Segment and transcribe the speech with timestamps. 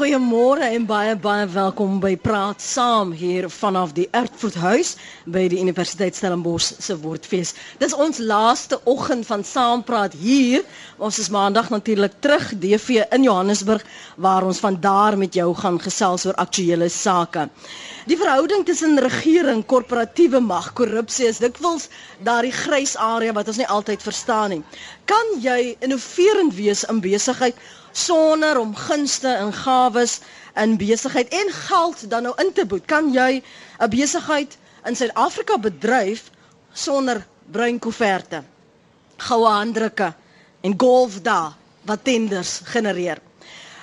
[0.00, 4.94] Goeiemôre en baie baie welkom by Praat Saam hier vanaf die Erfurt Huis
[5.28, 7.50] by die Universiteit Stellenbosch se Woordfees.
[7.82, 10.64] Dis ons laaste oggend van Saampraat hier.
[10.96, 13.84] Ons is maandag natuurlik terug DV in Johannesburg
[14.16, 17.44] waar ons van daar met jou gaan gesels oor aktuelle sake.
[18.08, 21.90] Die verhouding tussen regering, korporatiewe mag, korrupsie is dikwels
[22.24, 24.62] daardie grys area wat ons nie altyd verstaan nie.
[25.04, 27.60] Kan jy innoverend wees in besigheid
[27.92, 30.18] sonder om gunste en gawes
[30.54, 32.84] in besigheid en geld dan nou in te boet.
[32.86, 33.42] Kan jy
[33.78, 36.30] 'n besigheid in Suid-Afrika bedryf
[36.72, 38.42] sonder bruin koeverte,
[39.16, 40.14] goue handdrukke
[40.60, 41.52] en golf daar
[41.84, 43.18] wat tenders genereer?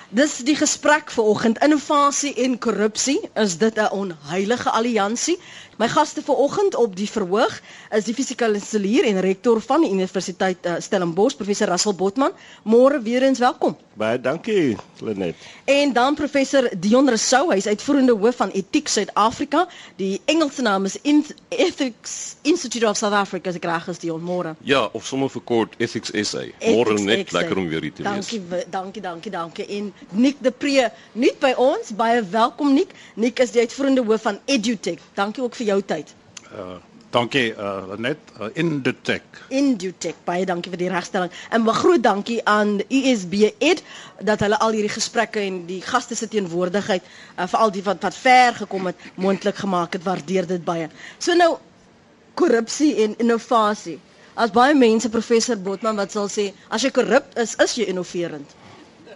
[0.10, 5.40] Dis die gesprek vanoggend innovasie en korrupsie is dit 'n onheilige alliansie
[5.78, 7.60] My gaste vanoggend op die verhoog
[7.94, 12.32] is die fisikaliseer en rektor van die Universiteit uh, Stellenbosch, professor Russell Botman.
[12.66, 13.78] Môre weer eens welkom.
[13.98, 15.36] Baie dankie, Lenet.
[15.66, 19.68] En dan professor Dion Rousseau, hy is uitvoerende hoof van Etiek Suid-Afrika.
[20.02, 24.22] Die Engelse naam is In Ethics Institute of South Africa, ek reg is, Dion.
[24.26, 24.56] Môre.
[24.66, 26.48] Ja, of sommer vir kort Ethics SA.
[26.66, 28.32] Môre net lekker om weer hier te wees.
[28.34, 29.70] Dankie, dankie, dankie, dankie.
[29.78, 31.94] En Nick de Pre, nuut by ons.
[31.98, 32.98] Baie welkom Nick.
[33.14, 35.06] Nick is die uitvoerende hoof van EduTech.
[35.18, 36.14] Dankie ook vir jou tyd.
[36.52, 36.78] Uh
[37.16, 39.22] dankie uh net uh, in the tech.
[39.50, 40.18] In the tech.
[40.28, 41.32] Baie dankie vir die regstelling.
[41.50, 43.84] En 'n groot dankie aan USB Ed
[44.20, 48.02] dat hulle al hierdie gesprekke en die gaste se teenwoordigheid uh, vir al die wat
[48.04, 50.04] wat ver gekom het moontlik gemaak het.
[50.04, 50.90] Waardeer dit baie.
[51.18, 51.58] So nou
[52.34, 54.00] korrupsie en innovasie.
[54.36, 58.52] As baie mense professor Botman wat sal sê as jy korrup is, is jy innoverend.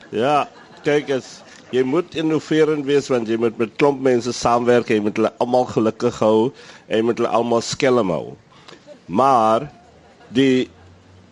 [0.10, 0.48] Ja,
[0.84, 1.42] kyk as
[1.72, 5.68] jy moet innoverend wees want jy moet met klomp mense saamwerk, jy moet hulle almal
[5.72, 6.52] gelukkig hou
[6.88, 8.26] en jy moet hulle almal skelm hou.
[9.08, 9.70] Maar
[10.36, 10.68] die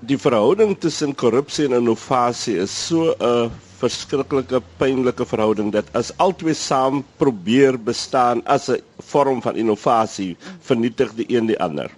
[0.08, 3.52] die verhouding tussen korrupsie en innovasie is so 'n
[3.82, 8.80] verskriklike pynlike verhouding dat as albei saam probeer bestaan as 'n
[9.12, 11.92] vorm van innovasie vernietig die een die ander.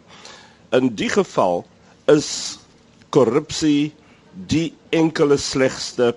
[0.72, 1.66] In die geval
[2.07, 2.57] is
[3.09, 3.94] korrupsie
[4.47, 6.16] die enkele slegste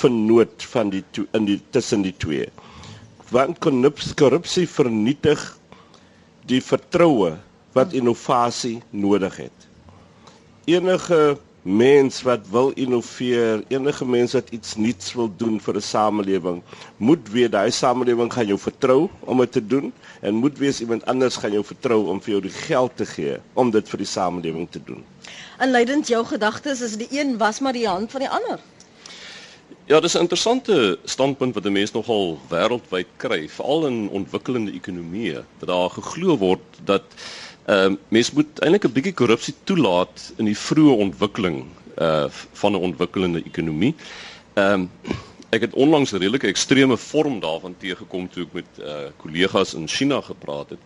[0.00, 2.48] vernoot van die to, in die tussen die twee.
[3.30, 3.60] Want
[4.18, 5.42] korrupsie vernietig
[6.50, 7.36] die vertroue
[7.76, 9.68] wat innovasie nodig het.
[10.70, 16.62] Enige mens wat wil innoveer, enige mens wat iets nuuts wil doen vir 'n samelewing,
[16.96, 21.04] moet weet daai samelewing gaan jou vertrou om dit te doen en moet wees iemand
[21.06, 24.06] anders gaan jou vertrou om vir jou die geld te gee om dit vir die
[24.06, 25.04] samelewing te doen.
[25.58, 28.58] En leidend jou gedagtes is die een was maar die hand van die ander.
[29.90, 35.42] Ja, dis 'n interessante standpunt wat 'n mens nogal wêreldwyd kry, veral in ontwikkelende ekonomieë,
[35.58, 37.02] dat daar geglo word dat
[37.64, 41.64] ehm uh, mens moet eintlik 'n bietjie korrupsie toelaat in die vroeë ontwikkeling
[41.98, 43.94] uh van 'n ontwikkelende ekonomie.
[44.54, 44.90] Ehm um,
[45.50, 49.88] ek het onlangs 'n redelike ekstreme vorm daarvan teëgekom toe ek met uh kollegas in
[49.88, 50.82] China gepraat het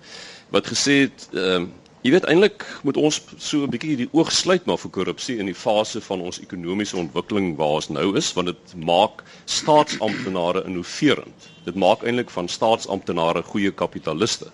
[0.48, 1.68] wat gesê het ehm uh,
[2.04, 5.48] Jy weet eintlik moet ons so 'n bietjie die oog sluit maar vir korrupsie in
[5.48, 11.48] die fase van ons ekonomiese ontwikkeling waar ons nou is want dit maak staatsamptenare innoverend.
[11.64, 14.52] Dit maak eintlik van staatsamptenare goeie kapitaliste.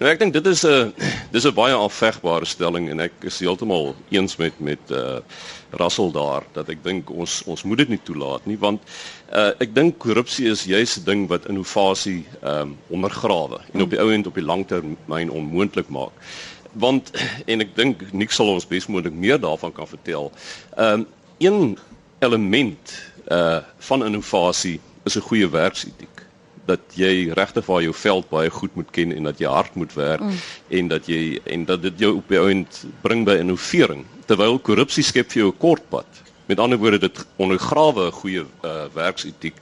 [0.00, 0.92] Nou ek dink dit is 'n
[1.30, 5.20] dis 'n baie afvegbare stelling en ek is heeltemal eens met met uh
[5.70, 8.82] Russell daar dat ek dink ons ons moet dit nie toelaat nie want
[9.32, 14.00] uh ek dink korrupsie is juis 'n ding wat innovasie um ondergrawe en op die
[14.00, 16.12] ou end op die langtermyn onmoontlik maak
[16.72, 17.10] want
[17.46, 20.32] en ek dink Nick sal ons besmoontlik meer daarvan kan vertel.
[20.76, 21.06] Ehm um,
[21.42, 21.78] een
[22.22, 22.92] element
[23.28, 26.22] uh van innovasie is 'n goeie werksetiek
[26.64, 29.94] dat jy regtig waar jou veld baie goed moet ken en dat jy hard moet
[29.98, 30.38] werk mm.
[30.68, 35.04] en dat jy en dat dit jou op die ount bring by innovering terwyl korrupsie
[35.04, 36.06] skep vir jou 'n kort pad.
[36.46, 39.54] Met ander woorde dit ondergrawe 'n goeie uh werksetiek.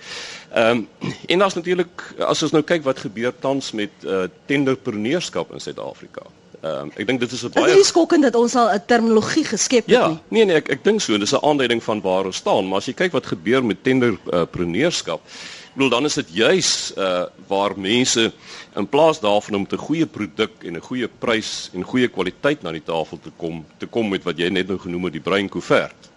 [0.52, 0.88] Ehm um,
[1.26, 6.22] en daar's natuurlik as ons nou kyk wat gebeur tans met uh tenderpreneurskap in Suid-Afrika.
[6.60, 8.82] Ehm um, ek dink dit is 'n baie Dit is skokkend dat ons al 'n
[8.86, 10.18] terminologie geskep het ja, nie.
[10.28, 12.86] Nee nee, ek ek dink so, dis 'n aanduiding van waar ons staan, maar as
[12.86, 15.30] jy kyk wat gebeur met tenderpreneurskap, uh,
[15.70, 18.32] ek bedoel dan is dit juis uh waar mense
[18.76, 22.72] in plaas daarvan om 'n goeie produk en 'n goeie prys en goeie kwaliteit na
[22.72, 25.48] die tafel te kom, te kom met wat jy net nou genoem het die bruin
[25.48, 26.10] koevert.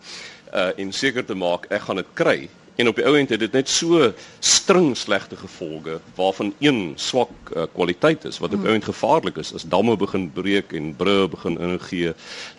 [0.53, 3.39] Uh en seker te maak ek gaan dit kry En op die ou end het
[3.39, 4.07] dit net so
[4.39, 9.37] string slegte gevolge waarvan een swak uh, kwaliteit is wat op die ou end gevaarlik
[9.37, 12.13] is as damme begin breek en brûe begin ingee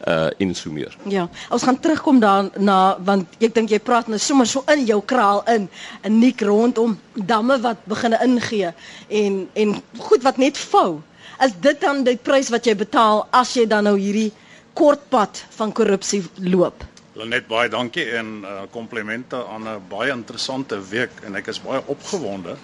[0.07, 0.97] uh en so meer.
[1.11, 5.01] Ja, ons gaan terugkom daarna want ek dink jy praat nou sommer so in jou
[5.03, 5.69] kraal in
[6.03, 8.73] 'n nik rondom damme wat begin ingee
[9.09, 11.03] en en goed wat net vou.
[11.43, 14.33] Is dit dan die prys wat jy betaal as jy dan nou hierdie
[14.75, 16.94] kort pad van korrupsie loop?
[17.15, 21.83] Lenet baie dankie en uh, komplimente aan 'n baie interessante week en ek is baie
[21.87, 22.57] opgewonde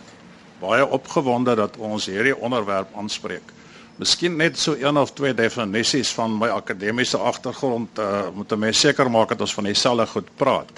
[0.61, 3.53] baie opgewonde dat ons hierdie onderwerp aanspreek.
[4.01, 8.81] Miskien net so een of twee definisies van my akademiese agtergrond uh, moet 'n mens
[8.81, 10.71] seker maak dat ons van dieselfde goed praat.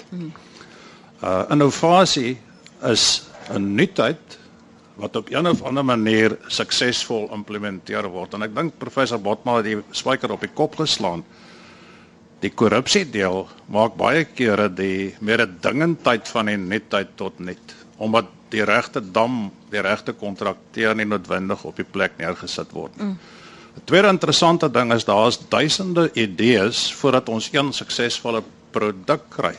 [1.23, 2.37] Uh innovasie
[2.83, 4.39] is 'n nuutheid
[4.95, 9.65] wat op 'n of ander manier suksesvol implementeer word en ek dink professor Botma het
[9.65, 11.23] die spyker op die kop geslaan.
[12.43, 18.65] Die korrupsie deel maak baie kere die mededingendheid van die nuutheid tot nut omdat die
[18.67, 23.05] regte dam, die regte kontrakteur nie noodwendig op die plek neergesit word nie.
[23.05, 23.85] 'n mm.
[23.89, 29.55] Tweede interessante ding is daar's duisende idees voordat ons een suksesvolle produk kry.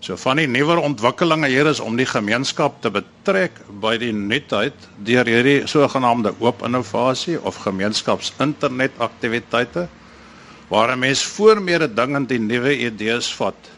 [0.00, 4.74] So van die nuwer ontwikkelinge hier is om die gemeenskap te betrek by die nuutheid
[4.98, 9.88] deur hierdie sogenaamde oop innovasie of gemeenskaps-internet aktiwiteite
[10.68, 13.74] waar 'n mens voormede dingend die nuwe idees vat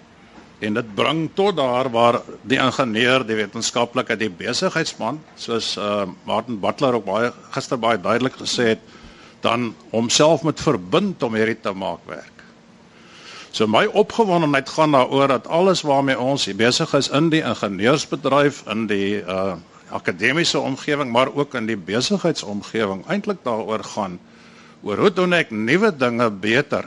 [0.58, 6.56] En dit bring tot daar waar die ingenieur, die wetenskaplike, die besigheidsman, soos uh Martin
[6.60, 8.86] Butler ook baie gister baie duidelik gesê het,
[9.44, 12.32] dan homself met verbind om hierdie te maak werk.
[13.52, 18.86] So my opgewondenheid gaan daaroor dat alles waarmee ons besig is in die ingenieursbedryf, in
[18.88, 19.56] die uh
[19.86, 24.16] akademiese omgewing, maar ook in die besigheidsomgewing eintlik daaroor gaan
[24.86, 26.86] oor hoe doen ek nuwe dinge beter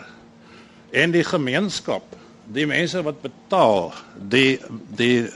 [0.96, 2.16] en die gemeenskap
[2.50, 4.58] die mense wat betaal, die
[4.98, 5.28] die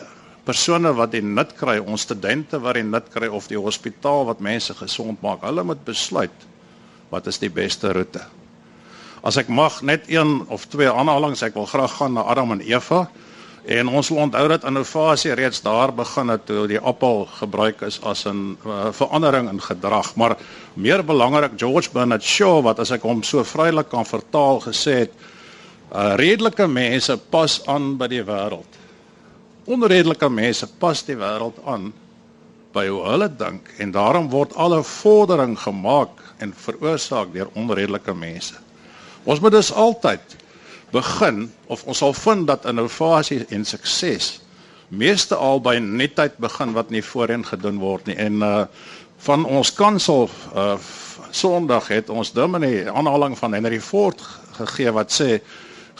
[0.43, 4.41] persone wat die nut kry, ons studente wat die nut kry of die hospitaal wat
[4.43, 6.47] mense gesond maak, hulle moet besluit
[7.13, 8.23] wat is die beste roete.
[9.23, 12.65] As ek mag net een of twee aanhalings, ek wil graag gaan na Adam en
[12.65, 13.05] Eva
[13.65, 18.01] en ons wil onthou dat innovasie reeds daar begin het toe die appel gebruik is
[18.03, 20.37] as 'n uh, verandering in gedrag, maar
[20.73, 25.11] meer belangrik George Bernard Shaw wat as ek hom so vrylik kan vertaal gesê het
[25.93, 28.77] Uh, redelike mense pas aan by die wêreld.
[29.69, 31.91] Onredelike mense pas die wêreld aan
[32.73, 38.57] by hoe hulle dink en daarom word alle vordering gemaak en veroorsaak deur onredelike mense.
[39.29, 40.33] Ons moet dus altyd
[40.93, 44.37] begin of ons sal vind dat innovasie en sukses
[44.93, 48.65] meeste al by netheid begin wat nie voorheen gedoen word nie en uh
[49.23, 50.75] van ons kansel uh
[51.33, 54.19] Sondag het ons dominee aanhaling van Henry Ford
[54.59, 55.39] gegee wat sê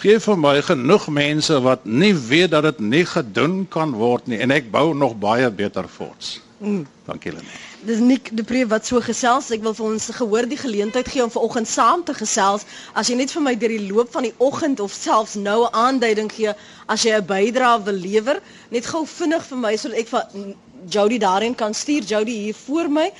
[0.01, 4.41] Gee vir my genoeg mense wat nie weet dat dit nie gedoen kan word nie
[4.41, 6.39] en ek bou nog baie beter forts.
[6.59, 6.81] Mm.
[7.05, 7.72] Dankie Lene.
[7.85, 9.49] Dis Nik de Pre wat so gesels.
[9.51, 12.63] Ek wil vir ons gehoor die geleentheid gee om vanoggend saam te gesels.
[12.95, 15.73] As jy net vir my deur die loop van die oggend of selfs nou 'n
[15.81, 16.53] aanduiding gee
[16.87, 18.39] as jy 'n bydrae wil lewer,
[18.71, 20.55] net gou vinnig vir my sodat ek van
[20.95, 22.03] Jody daarin kan stuur.
[22.03, 23.11] Jody hier voor my.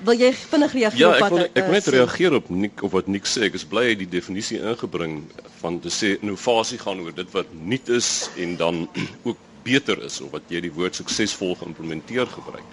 [0.06, 2.84] Wil jy vinnig reageer ja, op wat Ja, ek wil ek net reageer op Nick
[2.86, 3.48] of wat Nick sê.
[3.48, 5.20] Ek is bly hy die definisie ingebring
[5.62, 8.84] van te sê innovasie gaan oor dit wat nuut is en dan
[9.30, 12.66] ook beter is of wat jy die woord suksesvol geïmplementeer gebruik.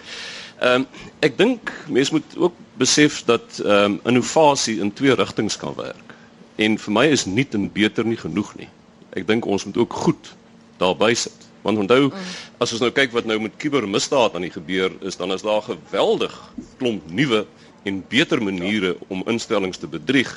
[0.61, 0.87] Ehm um,
[1.25, 6.15] ek dink mense moet ook besef dat ehm um, innovasie in twee rigtings kan werk.
[6.55, 8.69] En vir my is nuut en beter nie genoeg nie.
[9.15, 10.35] Ek dink ons moet ook goed
[10.79, 11.44] daarby sit.
[11.65, 12.33] Want onthou, mm.
[12.61, 15.63] as ons nou kyk wat nou met kubermisdaad aan die gebeur is, dan is daar
[15.65, 16.33] geweldig
[16.77, 17.45] klomp nuwe
[17.89, 20.29] en beter maniere om instellings te bedrieg.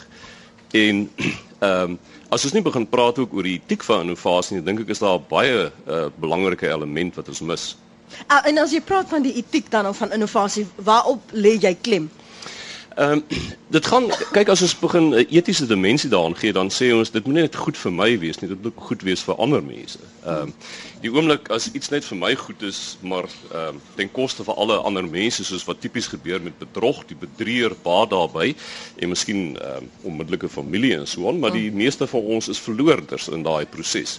[0.72, 1.04] En
[1.58, 4.82] ehm um, as ons nie begin praat ook oor die etiek van innovasie nie, dink
[4.82, 7.64] ek is daar baie uh, belangrike element wat ons mis.
[8.28, 11.72] Uh, en as jy praat van die etiek dan of van innovasie, waarop lê jy
[11.80, 12.10] klem?
[12.98, 13.24] Ehm um,
[13.76, 17.24] dit gaan kyk as ons begin 'n etiese dimensie daaraan gee dan sê ons dit
[17.26, 19.98] moet net goed vir my wees nie dit moet goed wees vir ander mense.
[20.24, 20.54] Ehm um,
[21.02, 24.56] die oomblik as iets net vir my goed is maar ehm um, ten koste van
[24.62, 28.54] alle ander mense soos wat tipies gebeur met bedrog, die bedrieër baat daarbey
[28.98, 32.62] en miskien ehm um, onmiddellike familie en so aan, maar die meeste van ons is
[32.66, 34.18] verloorders in daai proses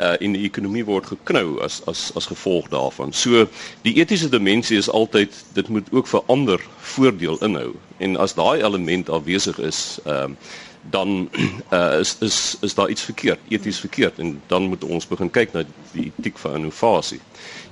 [0.00, 3.12] uh, en die ekonomie word geknou as as as gevolg daarvan.
[3.12, 3.46] So
[3.86, 7.72] die etiese dimensie is altyd dit moet ook vir ander voordeel inhou.
[7.98, 10.60] En as daai element afwesig is, ehm uh,
[10.90, 11.30] dan
[11.70, 15.52] uh, is is is daar iets verkeerd, eties verkeerd en dan moet ons begin kyk
[15.52, 15.62] na
[15.92, 17.20] die etiek van innovasie.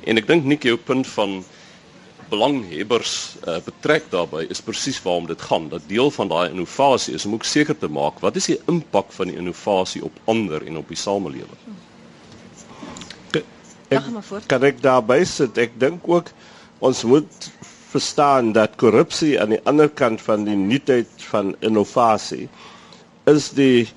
[0.07, 1.41] En ek dink nie jou punt van
[2.31, 3.15] belanghebbers
[3.49, 5.69] uh, betrek daarbey is presies waarom dit gaan.
[5.69, 9.11] Dat deel van daai innovasie is om ook seker te maak wat is die impak
[9.13, 11.59] van die innovasie op ander en op die samelewing.
[14.21, 14.47] Voort.
[14.47, 15.57] Kan ek daarby sit?
[15.59, 16.31] Ek dink ook
[16.79, 17.49] ons moet
[17.91, 22.47] verstaan dat korrupsie aan die ander kant van die nuutheid van innovasie
[23.27, 23.89] is die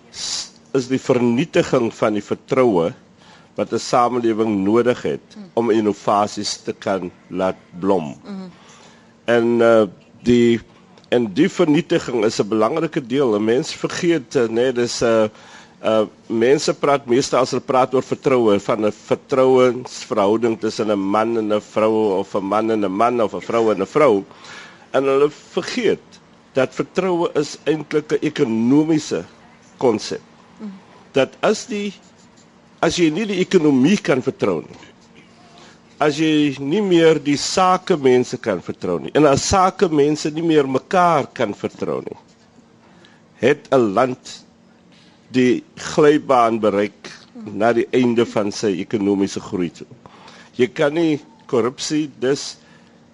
[0.73, 2.91] is die vernietiging van die vertroue
[3.55, 8.15] wat 'n samelewing nodig het om innovasies te kan laat blom.
[9.25, 9.85] En uh
[10.23, 10.59] die
[11.11, 13.35] en die vernietiging is 'n belangrike deel.
[13.37, 15.27] 'n Mens vergeet uh, nee, dis 'n uh,
[15.83, 21.37] uh mense praat meestal as hulle praat oor vertroue van 'n vertrouensverhouding tussen 'n man
[21.37, 24.23] en 'n vrou of 'n man en 'n man of 'n vrou en 'n vrou.
[24.91, 26.12] En hulle vergeet
[26.53, 29.23] dat vertroue is eintlik 'n ekonomiese
[29.77, 30.21] konsep.
[31.13, 31.93] Dat as die
[32.81, 34.79] as jy nie die ekonomie kan vertrou nie.
[36.03, 40.43] As jy nie meer die sake mense kan vertrou nie en as sake mense nie
[40.43, 42.17] meer mekaar kan vertrou nie.
[43.39, 44.43] Het 'n land
[45.31, 49.87] die glybaan bereik na die einde van sy ekonomiese groei toe.
[50.55, 52.57] Jy kan nie korrupsie dis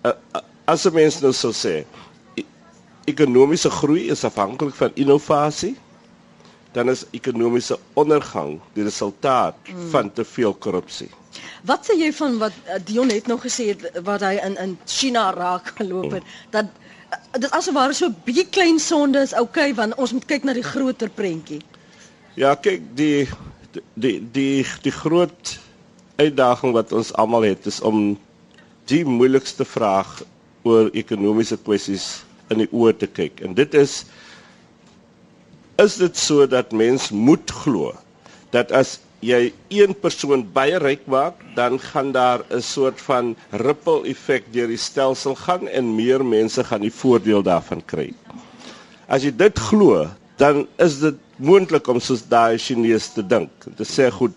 [0.04, 1.86] uh, uh, as 'n mens nou sou sê
[3.12, 5.76] ekonomiese groei is afhanklik van innovasie
[6.72, 9.88] dan is ekonomiese ondergang die resultaat mm.
[9.90, 11.10] van te veel korrupsie.
[11.66, 14.76] Wat sê jy van wat uh, Dion het nog gesê het wat hy in in
[14.86, 16.54] China raak geloop het mm.
[16.54, 20.44] dat uh, dit asof so 'n bietjie klein sonde is okay want ons moet kyk
[20.44, 21.62] na die groter prentjie.
[22.36, 23.28] Ja, kyk die
[23.94, 25.58] die die die groot
[26.22, 28.18] uitdaging wat ons almal het is om
[28.86, 30.22] die moeilikste vraag
[30.68, 33.42] oor ekonomiese kwessies in die oë te kyk.
[33.46, 34.06] En dit is
[35.80, 37.94] is dit so dat mens moet glo
[38.52, 44.04] dat as jy een persoon baie ryk maak, dan gaan daar 'n soort van ripple
[44.08, 48.14] effek deur die stelsel gaan en meer mense gaan die voordeel daarvan kry.
[49.08, 53.50] As jy dit glo, dan is dit moontlik om soos daai Chinese te dink.
[53.76, 54.32] Te sê goed,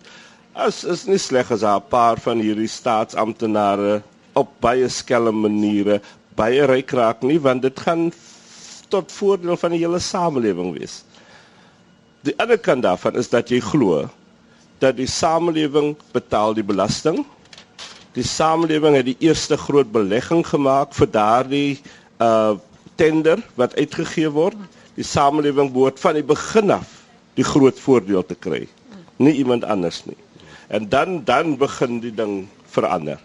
[0.53, 4.01] as is nie sleg as 'n paar van hierdie staatsamptenare
[4.35, 6.01] op baie skelm maniere
[6.35, 8.09] baie ryk raak nie, want dit gaan
[8.93, 11.01] tot voordeel van die hele samelewing wees.
[12.23, 14.05] Die ander kant daarvan is dat jy glo
[14.83, 17.23] dat die samelewing betaal die belasting.
[18.15, 21.71] Die samelewing het die eerste groot belegging gemaak vir daardie
[22.21, 22.55] uh
[23.01, 24.57] tender wat uitgegee word.
[24.93, 26.91] Die samelewing behoort van die begin af
[27.33, 28.67] die groot voordeel te kry,
[29.17, 30.17] nie iemand anders nie.
[30.69, 33.17] En dan dan begin die ding verander.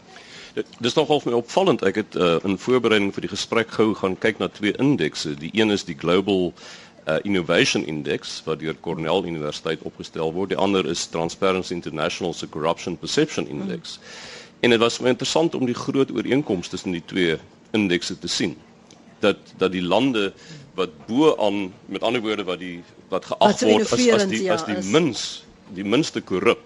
[0.58, 1.82] Dit is nogal vir my opvallend.
[1.86, 5.36] Ek het uh, in voorbereiding vir die gesprek gou gaan kyk na twee indekse.
[5.38, 10.50] Die een is die Global uh, Innovation Index wat deur Cornell Universiteit opgestel word.
[10.54, 13.98] Die ander is Transparency International se Corruption Perception Index.
[13.98, 14.38] Mm.
[14.60, 17.36] En dit was my interessant om die groot ooreenkomste tussen die twee
[17.70, 18.56] indekse te sien.
[19.22, 20.32] Dat dat die lande
[20.74, 24.54] wat bo aan met ander woorde wat die wat geag word as as die ja,
[24.54, 26.62] as die mins die minste korrup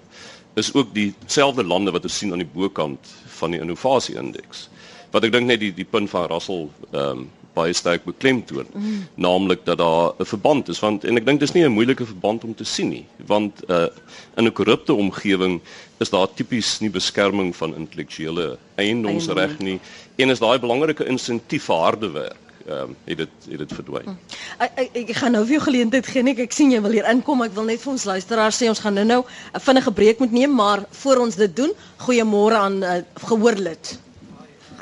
[0.55, 4.69] is ook dieselfde lande wat ons sien aan die bokant van die innovasie indeks.
[5.13, 9.01] Wat ek dink net die die punt van Russell ehm um, baie sterk beklemtoon, mm.
[9.21, 12.45] naamlik dat daar 'n verband is want en ek dink dis nie 'n moeilike verband
[12.45, 13.89] om te sien nie, want uh
[14.37, 15.61] in 'n korrupte omgewing
[16.01, 19.79] is daar tipies nie beskerming van intellektuele eiendomsreg nie
[20.17, 22.42] en is daai belangrike insentief vir harde werk.
[22.67, 24.05] Ehm um, het dit het dit verdwyn.
[24.07, 24.19] Mm.
[24.59, 27.09] Ek, ek ek gaan nou vir jou geleentheid gee net ek sien jy wil hier
[27.11, 27.43] inkom.
[27.43, 30.55] Ek wil net vir ons luisteraars sê ons gaan nou-nou 'n vinnige breek moet neem,
[30.55, 31.73] maar voor ons dit doen,
[32.07, 33.99] goeiemôre aan uh, gehoorlid.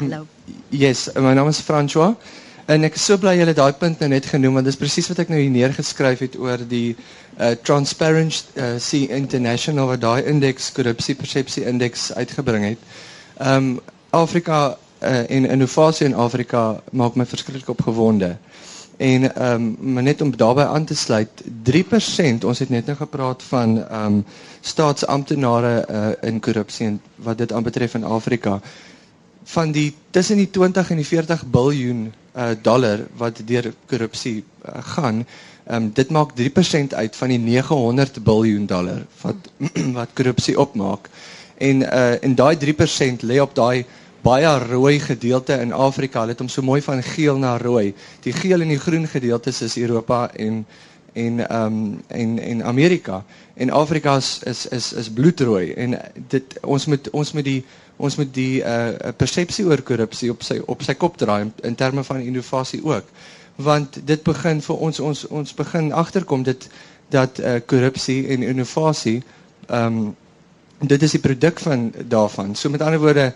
[0.00, 0.26] Hallo.
[0.68, 2.16] Yes, my naam is François.
[2.66, 5.08] En ek is so bly jy het daai punt nou net genoem want dis presies
[5.08, 10.70] wat ek nou hier neergeskryf het oor die uh, Transparency uh, International wat daai indeks
[10.76, 12.78] korrupsie persepsie indeks uitgebring het.
[13.40, 18.36] Ehm um, Afrika uh, en innovasie in Afrika maak my verskriklik opgewonde.
[19.00, 21.28] En ehm um, maar net om daarbey aan te sluit,
[21.62, 24.24] 3% ons het net nou gepraat van ehm um,
[24.60, 28.60] staatsamptenare uh, in korrupsie en wat dit aanbetref in Afrika
[29.44, 34.82] van die tussen die 20 en die 40 biljoen uh, dollar wat deur korrupsie uh,
[34.94, 35.26] gaan,
[35.70, 39.50] um, dit maak 3% uit van die 900 biljoen dollar wat
[39.98, 41.08] wat korrupsie opmaak.
[41.56, 43.84] En uh, en daai 3% lê op daai
[44.22, 46.20] baie rooi gedeelte in Afrika.
[46.20, 47.94] Hulle het hom so mooi van geel na rooi.
[48.24, 50.64] Die geel en die groen gedeeltes is Europa en
[51.12, 53.24] en ehm um, en en Amerika.
[53.54, 55.98] En Afrika is is is, is bloedrooi en
[56.28, 57.64] dit ons moet ons moet die
[57.96, 61.74] ons moet die uh persepsie oor korrupsie op sy op sy kop draai in, in
[61.74, 63.04] terme van innovasie ook.
[63.56, 66.68] Want dit begin vir ons ons ons begin agterkom dit
[67.08, 69.22] dat uh korrupsie en innovasie
[69.68, 70.16] ehm um,
[70.80, 72.54] dit is die produk van daarvan.
[72.56, 73.32] So met ander woorde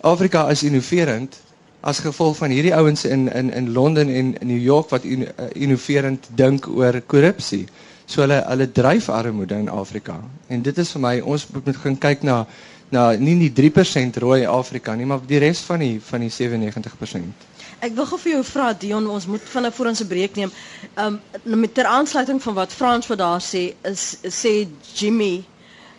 [0.00, 1.36] Afrika is innoverend
[1.80, 5.22] as gevolg van hierdie ouens in in in Londen en in New York wat in,
[5.22, 7.66] uh, innoverend dink oor korrupsie.
[8.06, 10.20] So hulle hulle dryf armoede in Afrika.
[10.46, 12.46] En dit is vir my ons moet gaan kyk na
[12.90, 17.46] na nie die 3% rooi Afrika nie, maar die res van die van die 97%.
[17.84, 20.52] Ek wil gou vir jou vra Dion, ons moet vinnig voor ons 'n breek neem.
[20.96, 25.44] Um met ter aansluiting van wat Frans wat daar sê, is sê Jimmy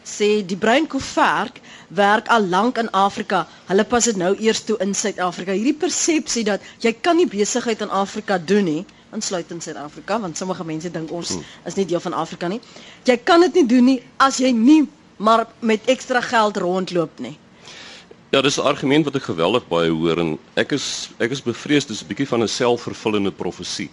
[0.03, 3.47] sê die breinkoeverk werk al lank in Afrika.
[3.65, 5.51] Hulle pas dit nou eers toe in Suid-Afrika.
[5.51, 10.65] Hierdie persepsie dat jy kan nie besigheid in Afrika doen nie, insluitend Suid-Afrika, want sommige
[10.67, 11.43] mense dink ons hmm.
[11.65, 12.61] is nie deel van Afrika nie.
[13.07, 14.83] Jy kan dit nie doen nie as jy nie
[15.17, 17.37] maar met ekstra geld rondloop nie.
[18.29, 21.85] Ja, dis 'n argument wat ek geweldig baie hoor en ek is ek is bevrees
[21.85, 23.89] dis 'n bietjie van 'n selfvervullende profesie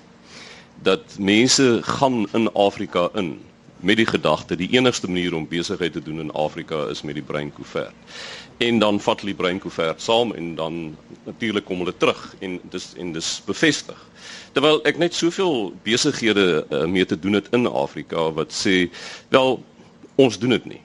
[0.82, 3.40] dat mense gaan in Afrika in
[3.84, 7.22] met die gedagte die enigste manier om besigheid te doen in Afrika is met die
[7.22, 8.16] breinkoevert.
[8.56, 12.92] En dan vat hulle die breinkoevert saam en dan natuurlik kom hulle terug en dis
[12.96, 14.00] en dis bevestig.
[14.52, 18.88] Terwyl ek net soveel besighede uh, mee te doen het in Afrika wat sê
[19.28, 19.58] wel
[20.16, 20.82] ons doen dit nie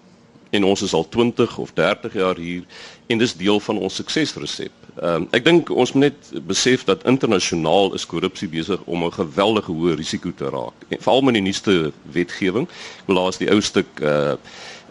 [0.50, 2.65] en ons is al 20 of 30 jaar hier
[3.08, 4.79] en dis deel van ons suksesresep.
[5.00, 9.13] Ehm um, ek dink ons moet net besef dat internasionaal is korrupsie besig om 'n
[9.15, 10.75] geweldige hoë risiko te raak.
[10.89, 12.68] Veral met die nuutste wetgewing.
[13.00, 14.36] Ek wil laas die ou stuk uh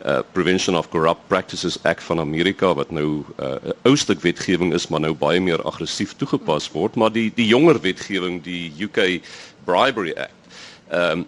[0.06, 4.72] uh Prevention of Corrupt Practices Act van Amerika wat nou 'n uh, ou stuk wetgewing
[4.72, 9.20] is maar nou baie meer aggressief toegepas word, maar die die jonger wetgewing, die UK
[9.64, 10.40] Bribery Act.
[10.88, 11.26] Ehm um,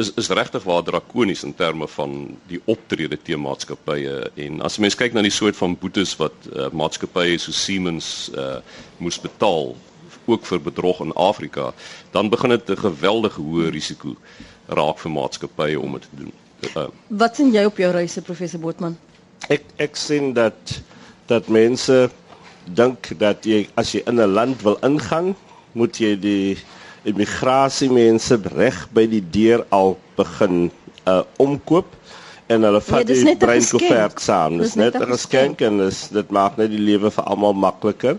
[0.00, 2.14] is is regtig waar drakonies in terme van
[2.50, 4.14] die optrede te maatskappye
[4.46, 8.58] en as mens kyk na die soort van boetes wat uh, maatskappye so Siemens uh,
[8.98, 9.74] moes betaal
[10.30, 11.72] ook vir bedrog in Afrika,
[12.10, 14.16] dan begin dit 'n geweldige hoë risiko
[14.68, 16.32] raak vir maatskappye om dit te doen.
[16.76, 18.98] Uh, wat sien jy op jou reise professor Botman?
[19.48, 20.80] Ek ek sien dat
[21.26, 22.10] dat mense
[22.64, 25.36] dink dat jy as jy in 'n land wil ingaan,
[25.72, 26.58] moet jy die
[27.08, 30.70] immigrasiemense reg by die deur al begin
[31.08, 31.96] uh omkoop
[32.50, 34.58] en hulle vat nee, die breinkoevert saam.
[34.58, 38.18] Dis net 'n geskenk en dis dit maak net die lewe vir almal makliker.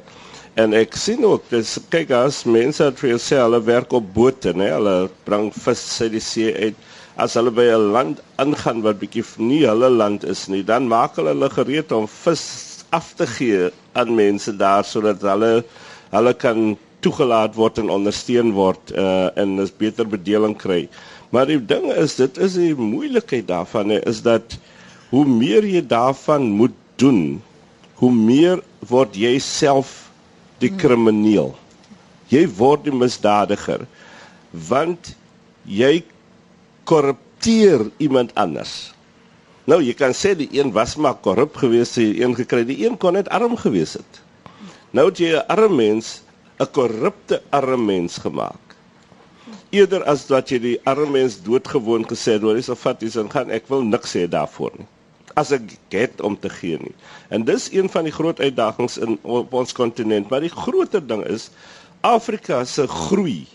[0.56, 4.54] En ek sien ook dis kyk as mense het vir hulle hulle werk op bote,
[4.54, 4.72] né?
[4.72, 6.76] Hulle bring vis uit die see uit.
[7.18, 11.16] As hulle by 'n land ingaan wat bietjie nie hulle land is nie, dan maak
[11.16, 12.44] hulle hulle gereed om vis
[12.92, 15.64] af te gee aan mense daar sodat hulle
[16.12, 20.88] hulle kan toegelaat word en ondersteun word uh en 'n beter bedeling kry.
[21.32, 24.58] Maar die ding is dit is die moeilikheid daarvan he, is dat
[25.10, 27.42] hoe meer jy daarvan moet doen,
[28.00, 30.12] hoe meer word jy self
[30.60, 31.56] die krimineel.
[32.32, 33.88] Jy word die misdadiger
[34.52, 35.16] want
[35.64, 36.04] jy
[36.84, 38.92] korrupteer iemand anders.
[39.70, 42.98] Nou jy kan sê die een was maar korrup geweest, die een gekry, die een
[43.00, 44.22] kon net arm geweest het.
[44.92, 46.22] Nou jy 'n arm mens
[46.62, 48.76] 'n korrupte arme mens gemaak.
[49.74, 53.16] Eerder as wat jy die arme mens doodgewoon gesê het, "Hoor, dis of vat iets
[53.18, 54.88] en gaan ek wil niks sê daarvoor nie."
[55.36, 56.94] As ek het om te gee nie.
[57.30, 61.24] En dis een van die groot uitdagings in op ons kontinent, maar die groter ding
[61.26, 61.50] is
[62.02, 63.48] Afrika se groei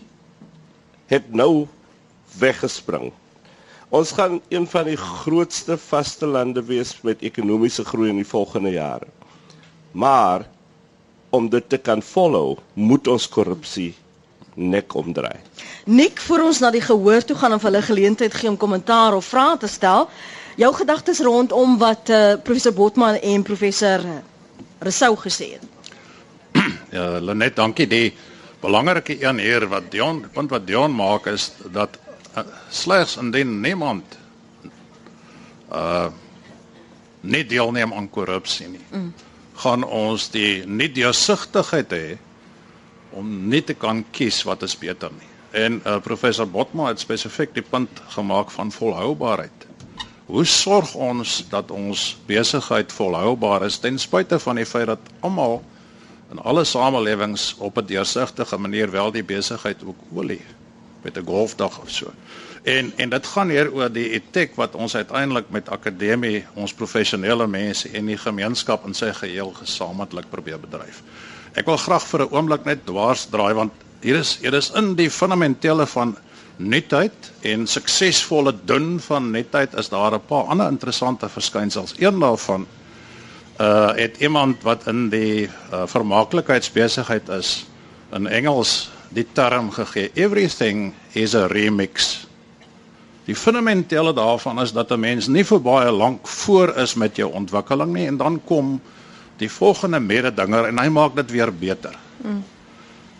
[1.07, 1.67] het nou
[2.39, 3.11] weggespring.
[3.89, 8.71] Ons gaan een van die grootste vaste lande wees met ekonomiese groei in die volgende
[8.71, 9.07] jare.
[9.91, 10.47] Maar
[11.29, 13.93] om dit te kan follow, moet ons korrupsie
[14.57, 15.37] nek omdraai.
[15.85, 19.25] Nik vir ons na die gehoor toe gaan om hulle geleentheid gee om kommentaar of
[19.29, 20.07] vrae te stel.
[20.57, 24.01] Jou gedagtes rondom wat uh, professor Botman en professor
[24.79, 25.65] Resou gesê het.
[26.91, 27.85] Ja, Lenet, dankie.
[27.87, 28.13] Die
[28.61, 31.97] belangrike een hier wat Dion, punt wat Dion maak is dat
[32.37, 34.17] uh, slegs indien niemand
[35.73, 36.07] uh
[37.27, 38.83] nie deelneem aan korrupsie nie.
[38.93, 39.26] Mm
[39.57, 42.17] gaan ons die nie deursigtigheid hê
[43.17, 45.31] om nie te kan kies wat is beter nie.
[45.57, 49.65] En uh, professor Botma het spesifiek die punt gemaak van volhoubaarheid.
[50.27, 55.61] Hoe sorg ons dat ons besigheid volhoubaar is ten spyte van die feit dat almal
[56.31, 60.41] in alle samelewings op 'n deursigtige manier wel die besigheid ook olie
[61.01, 62.11] met 'n golfdag of so.
[62.67, 67.47] En en dit gaan hier oor die etiek wat ons uiteindelik met akademie, ons professionele
[67.47, 70.99] mense en die gemeenskap in sy geheel gesamentlik probeer bedryf.
[71.55, 74.95] Ek wil graag vir 'n oomblik net dwars draai want hier is hier is in
[74.95, 76.17] die fundamentele van
[76.57, 81.95] netheid en suksesvolle doen van netheid is daar 'n paar ander interessante verskynsels.
[81.97, 82.67] Een daarvan
[83.59, 87.65] uh het iemand wat in die uh, vermaaklikheidsbesigheid is
[88.11, 92.26] in Engels die term gegee everything is a remix
[93.27, 97.31] Die fundamentele daarvan is dat 'n mens nie vir baie lank voor is met jou
[97.31, 98.81] ontwikkeling nie en dan kom
[99.37, 101.95] die volgende mededinger en hy maak dit weer beter.
[102.17, 102.43] Mm.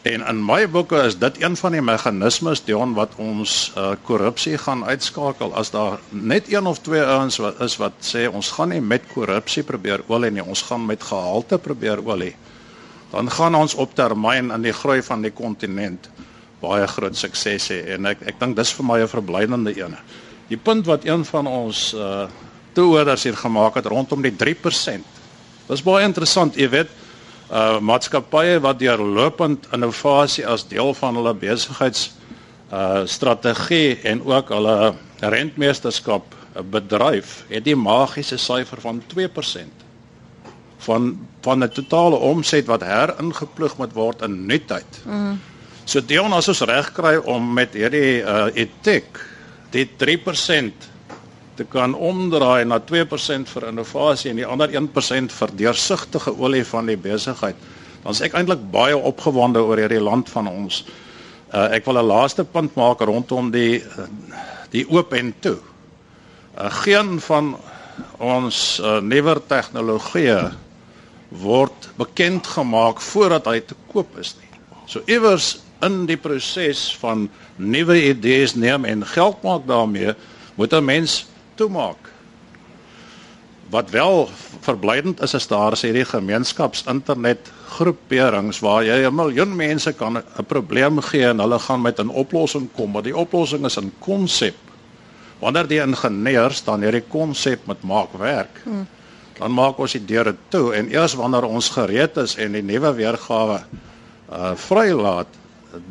[0.02, 4.58] En in my boeke is dit een van die meganismes Dion wat ons uh, korrupsie
[4.58, 8.70] gaan uitskakel as daar net een of twee ouens wat is wat sê ons gaan
[8.70, 12.36] nie met korrupsie probeer olie nie, ons gaan met gehalte probeer olie.
[13.12, 16.10] Dan gaan ons op termyn in die groei van die kontinent
[16.62, 19.96] baie groot sukses hê en ek ek dink dis vir my 'n verblydende een.
[20.50, 22.28] Die punt wat een van ons uh
[22.78, 25.02] toehoorders hier gemaak het rondom die 3%.
[25.68, 26.90] Dis baie interessant, jy weet,
[27.50, 32.12] uh maatskappye wat deurlopend innovasie as deel van hulle besigheids
[32.72, 36.36] uh strategie en ook hulle rentmeesterskap
[36.72, 39.86] bedryf, het die magiese syfer van 2%
[40.78, 45.02] van van 'n totale omset wat heringeplug moet word in nuutheid.
[45.06, 45.40] Mm.
[45.88, 49.22] So Dion as ons reg kry om met hierdie uh etek
[49.72, 50.88] die 3%
[51.56, 56.92] te kan omdraai na 2% vir innovasie en die ander 1% vir deursigtige olie van
[56.92, 57.56] die besigheid.
[58.04, 60.82] Dan is ek eintlik baie opgewonde oor hierdie land van ons.
[61.56, 63.80] Uh ek wil 'n laaste punt maak rondom die
[64.76, 65.56] die oop en toe.
[66.60, 67.56] Uh geen van
[68.20, 70.52] ons uh, nuwer tegnologieë
[71.32, 74.52] word bekend gemaak voordat hy te koop is nie.
[74.88, 80.14] So iewers in die proses van nuwe idees neem en geld maak daarmee,
[80.56, 82.12] moet 'n mens toemaak.
[83.70, 84.30] Wat wel
[84.62, 90.18] verblydend is is daar is hierdie gemeenskaps internet groeperings waar jy 'n miljoen mense kan
[90.18, 93.94] 'n probleem gee en hulle gaan met 'n oplossing kom, maar die oplossing is 'n
[94.00, 94.56] konsep.
[95.40, 98.88] Wanneer die ingenieurs dan hierdie konsep met maak werk, hmm.
[99.40, 102.94] dan maak ons die deure toe en eers wanneer ons gereed is en die nuwe
[102.94, 103.64] weergawe
[104.32, 105.28] uh vrylaat,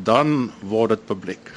[0.03, 1.51] dan word dit publiek.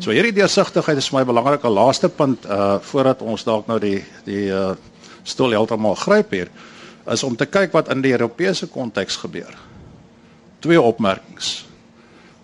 [0.00, 3.78] So hierdie deursigtigheid is vir my 'n belangrike laaste punt uh voordat ons dalk nou
[3.80, 4.74] die die uh
[5.22, 6.48] stoel heeltemal gryp hier
[7.06, 9.54] is om te kyk wat in die Europese konteks gebeur.
[10.60, 11.66] Twee opmerkings.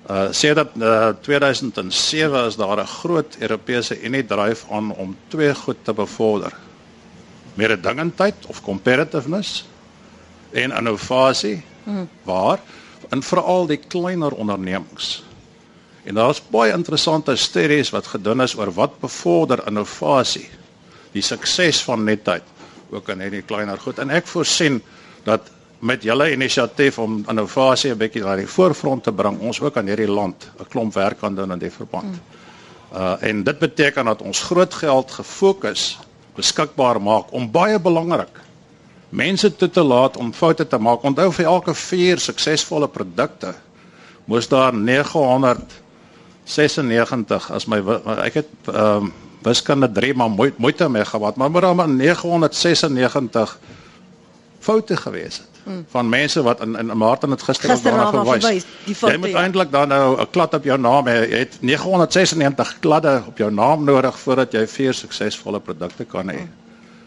[0.08, 5.54] Uh sê dat uh 2007 is daar 'n groot Europese Unie dryf aan om twee
[5.54, 6.52] goed te bevorder.
[7.54, 9.64] Mededingendheid of competitiveness
[10.50, 11.62] en innovasie.
[11.84, 12.08] Hmm.
[12.22, 12.60] Waar?
[13.12, 15.22] In veral die kleiner ondernemings.
[16.04, 20.48] En daar's baie interessante studies wat gedoen is oor wat bevorder innovasie,
[21.12, 22.42] die sukses van netheid
[22.92, 24.00] ook in hierdie kleiner goed.
[24.02, 24.80] En ek voorsien
[25.24, 25.48] dat
[25.82, 29.86] met julle inisiatief om innovasie 'n bietjie na die voorfront te bring, ons ook aan
[29.86, 32.20] hierdie land 'n klomp werk kan doen in die verband.
[32.94, 35.98] Uh en dit beteken dat ons groot geld gefokus
[36.34, 38.40] beskikbaar maak om baie belangrik
[39.12, 41.02] mense toe te laat om foute te maak.
[41.04, 43.54] Onthou vir elke 4 suksesvolle produkte
[44.24, 47.82] moes daar 996 as my
[48.24, 53.58] ek het ehm um, wiskunde 3 maar moeite moeite mee gehad, maar maar maar 996
[54.60, 55.84] foute gewees het hmm.
[55.90, 58.64] van mense wat in in Martin het gister, gister daarna gewys.
[58.84, 61.30] Jy moet eintlik dan nou 'n klad op jou naam hê.
[61.30, 66.38] Jy het 996 kladde op jou naam nodig voordat jy vier suksesvolle produkte kan hê.
[66.38, 66.61] Hmm.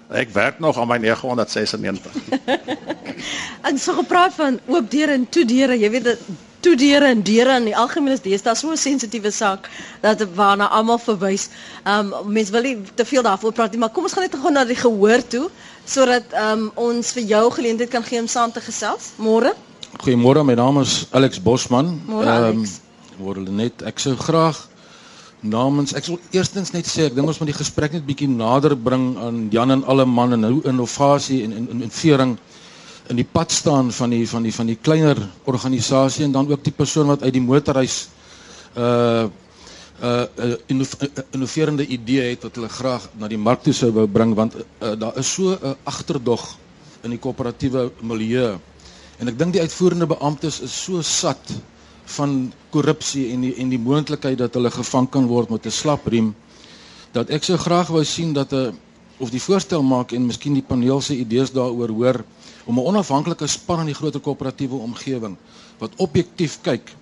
[0.10, 2.12] Ek werk nog aan my 996.
[3.68, 6.20] en so gepraat van oop deure en toe deure, jy weet dit
[6.66, 9.70] toe deure en deure in die algemeen is daar so 'n sensitiewe saak
[10.02, 11.50] dat waarna almal verwys.
[11.84, 14.36] Ehm um, mense wil nie te veel daaroor praat nie, maar kom ons gaan net
[14.36, 15.50] gou na die gehoor toe
[15.86, 19.14] sodat ehm um, ons vir jou geleentheid kan gee om saam te gesels.
[19.18, 19.54] Môre.
[19.98, 22.02] Goeiemôre, my naam is Alex Bosman.
[22.10, 22.66] Ehm um,
[23.18, 24.68] word net ek sou graag
[25.46, 28.76] namens ek wil eerstens net sê ek dink ons moet die gesprek net bietjie nader
[28.76, 32.36] bring aan Jan en alle man en hoe innovasie en en en vering
[33.14, 36.64] in die pad staan van die van die van die kleiner organisasie en dan ook
[36.66, 37.98] die persoon wat uit die motorhuis
[38.78, 39.28] uh
[40.04, 40.56] uh, uh
[41.32, 44.94] innoverende idee het wat hulle graag na die mark toe sou wou bring want uh,
[45.00, 46.44] daar is so 'n uh, agterdog
[47.04, 48.58] in die koöperatiewe milieu.
[49.22, 51.54] En ek dink die uitvoerende beamptes is so sat
[52.06, 56.36] van korrupsie en die en die moontlikheid dat hulle gevang kan word met 'n slapriem
[57.12, 58.78] dat ek sou graag wou sien dat 'n
[59.18, 62.24] of die voorstel maak en miskien die paneel se idees daaroor hoor
[62.66, 65.36] om 'n onafhanklike span in die groter koöperatiewe omgewing
[65.80, 66.96] wat objektief kyk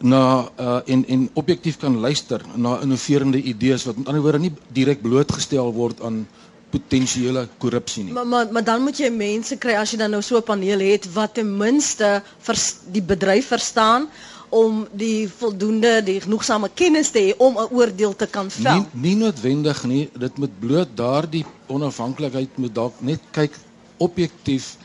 [0.00, 4.52] na uh, en en objektief kan luister na innoverende idees wat met ander woorde nie
[4.68, 6.26] direk blootgestel word aan
[6.72, 8.12] potensiële korrupsie nie.
[8.16, 10.80] Maar maar maar dan moet jy mense kry as jy dan nou so 'n paneel
[10.92, 12.56] het wat ten minste vir
[12.92, 14.08] die bedryf verstaan
[14.52, 18.84] om die voldoende die genoegsame kennis te hê om 'n oordeel te kan vel.
[18.92, 23.52] Nie, nie noodwendig nie, dit moet bloot daardie onafhanklikheid moet dalk net kyk
[23.96, 24.76] objektief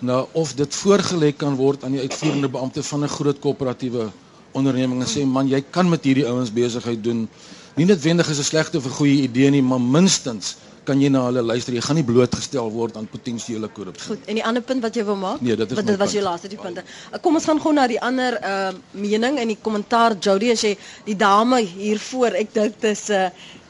[0.00, 4.10] na of dit voorgelê kan word aan die uitvoerende beampte van 'n groot koöperatiewe
[4.52, 7.28] onderneming en sê man, jy kan met hierdie ouens besigheid doen.
[7.76, 11.24] Nie noodwendig is 'n slegte of 'n goeie idee nie, maar minstens kan jy na
[11.26, 11.74] hulle luister.
[11.74, 14.08] Jy gaan nie blootgestel word aan potensiële korrupsie.
[14.12, 15.40] Goed, en die ander punt wat jy wil maak?
[15.40, 16.18] Nee, dit is Want dit was punt.
[16.18, 16.84] jou laaste die punte.
[17.12, 20.62] Uh, Kom ons gaan gou na die ander uh mening en die kommentaar Jody as
[20.66, 23.28] jy die dame hier voor, ek dink dis uh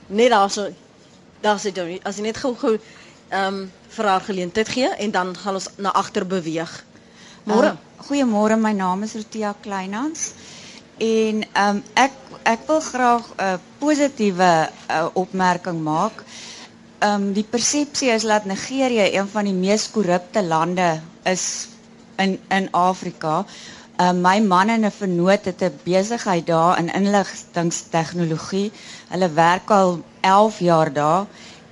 [0.08, 0.68] net daarso
[1.44, 2.74] daar sê Jody, as jy net gou gou
[3.30, 6.72] ehm um, vir haar geleentheid gee en dan gaan ons na agter beweeg.
[7.46, 7.70] Môre.
[7.70, 10.32] Um, goeiemôre, my naam is Rotia Kleinhans.
[10.98, 12.12] En um ek
[12.44, 14.50] ek wil graag 'n uh, positiewe
[14.90, 16.24] uh, opmerking maak.
[17.02, 21.68] Um die persepsie is dat Nigerië een van die mees korrupte lande is
[22.16, 23.44] in in Afrika.
[24.00, 28.72] Um my man en 'n vernoot het 'n besigheid daar in inligtingstegnologie.
[29.08, 31.26] Hulle werk al 11 jaar daar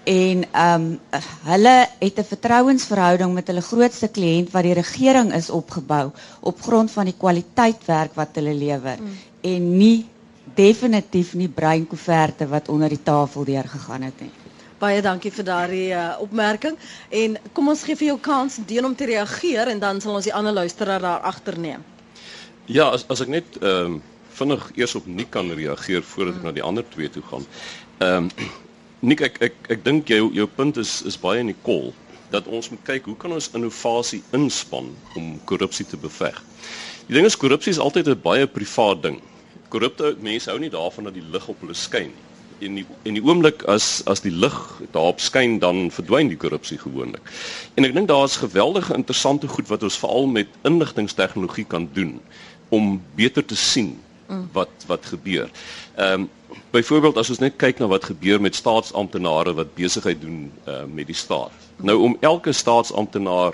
[0.04, 0.98] en ehm um,
[1.44, 6.90] hulle het 'n vertrouensverhouding met hulle grootste kliënt wat die regering is opgebou op grond
[6.90, 9.16] van die kwaliteit werk wat hulle lewer mm.
[9.40, 10.08] en nie
[10.54, 14.30] definitief nie breinkoeverte wat onder die tafel deurgegaan het nie.
[14.82, 16.74] Baie dankie vir daardie uh, opmerking
[17.14, 20.26] en kom ons gee vir jou kans deel om te reageer en dan sal ons
[20.26, 21.84] die ander luisteraar daar agter neem.
[22.66, 24.00] Ja, as as ek net ehm um,
[24.32, 27.46] vinnig eers op Nick kan reageer voordat ek na die ander twee toe gaan.
[28.00, 28.50] Ehm um,
[29.10, 31.92] Nick, ek ek ek dink jou jou punt is is baie in die kol
[32.34, 36.42] dat ons moet kyk hoe kan ons innovasie inspann om korrupsie te beveg.
[37.06, 39.22] Die ding is korrupsie is altyd 'n baie privaat ding.
[39.68, 42.31] Korrupte mense hou nie daarvan dat die lig op hulle skyn nie.
[42.62, 44.58] En die en die oomblik as as die lig
[44.94, 47.32] daarop skyn dan verdwyn die korrupsie gewoonlik.
[47.74, 52.20] En ek dink daar's geweldige interessante goed wat ons veral met inligtingstegnologie kan doen
[52.70, 53.96] om beter te sien
[54.52, 55.50] wat wat gebeur.
[55.96, 56.30] Ehm um,
[56.72, 61.06] byvoorbeeld as ons net kyk na wat gebeur met staatsamptenare wat besigheid doen uh, met
[61.08, 61.52] die staat.
[61.76, 63.52] Nou om elke staatsamptenaar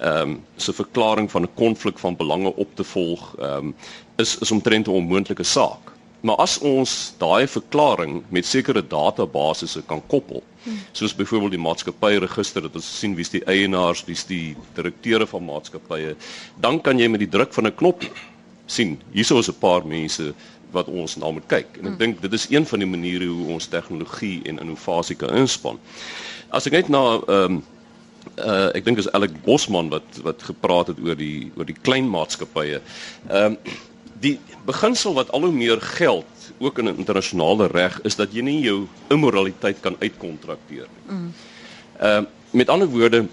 [0.00, 3.74] ehm um, se verklaring van 'n konflik van belange op te volg, ehm um,
[4.16, 5.92] is is omtrent 'n onmoontlike saak.
[6.20, 10.42] Maar as ons daai verklaring met sekere databasisse kan koppel,
[10.92, 16.16] soos byvoorbeeld die maatskappyregister dat ons sien wie's die eienaars, wie's die direkteure van maatskappye,
[16.60, 18.04] dan kan jy met die druk van 'n knop
[18.66, 20.34] sien hierso is 'n paar mense
[20.70, 21.78] wat ons na moet kyk.
[21.80, 25.34] En ek dink dit is een van die maniere hoe ons tegnologie en innovasie kan
[25.34, 25.78] inspann.
[26.50, 27.62] As ek net na ehm um,
[28.36, 32.08] uh ek dink is Alec Bosman wat wat gepraat het oor die oor die klein
[32.08, 32.80] maatskappye.
[33.28, 33.56] Ehm um,
[34.20, 38.60] die beginsel wat al hoe meer geld ook in internasionale reg is dat jy nie
[38.64, 38.80] jou
[39.14, 41.04] immoraliteit kan uitkontrakteer nie.
[41.08, 41.30] Ehm mm.
[42.00, 43.26] uh, met ander woorde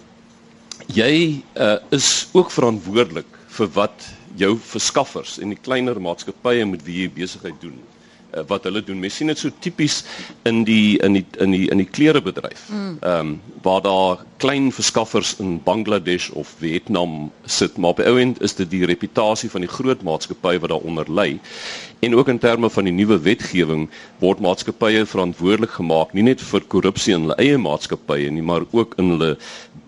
[0.91, 7.05] jy uh, is ook verantwoordelik vir wat jou verskaffers en die kleiner maatskappye met wie
[7.05, 7.77] jy besigheid doen
[8.35, 8.99] uh, wat hulle doen.
[8.99, 10.03] Mens sien dit so tipies
[10.43, 12.69] in die in die in die in die klerebedryf.
[12.71, 18.19] Ehm um, waar daar klein verskaffers in Bangladesh of Vietnam sit, maar op die ou
[18.21, 21.39] end is dit die reputasie van die groot maatskappye wat daaronder lê.
[22.05, 23.87] En ook in terme van die nuwe wetgewing
[24.21, 28.93] word maatskappye verantwoordelik gemaak nie net vir korrupsie in hulle eie maatskappye nie, maar ook
[29.01, 29.33] in hulle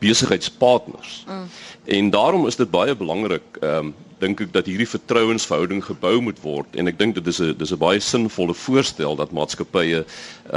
[0.02, 1.24] besigheidspartners.
[1.28, 1.48] Mm.
[1.86, 6.40] En daarom is dit baie belangrik ehm um, dink ek dat hierdie vertrouensverhouding gebou moet
[6.42, 10.06] word en ek dink dit is 'n dis 'n baie sinvolle voorstel dat maatskappye uh,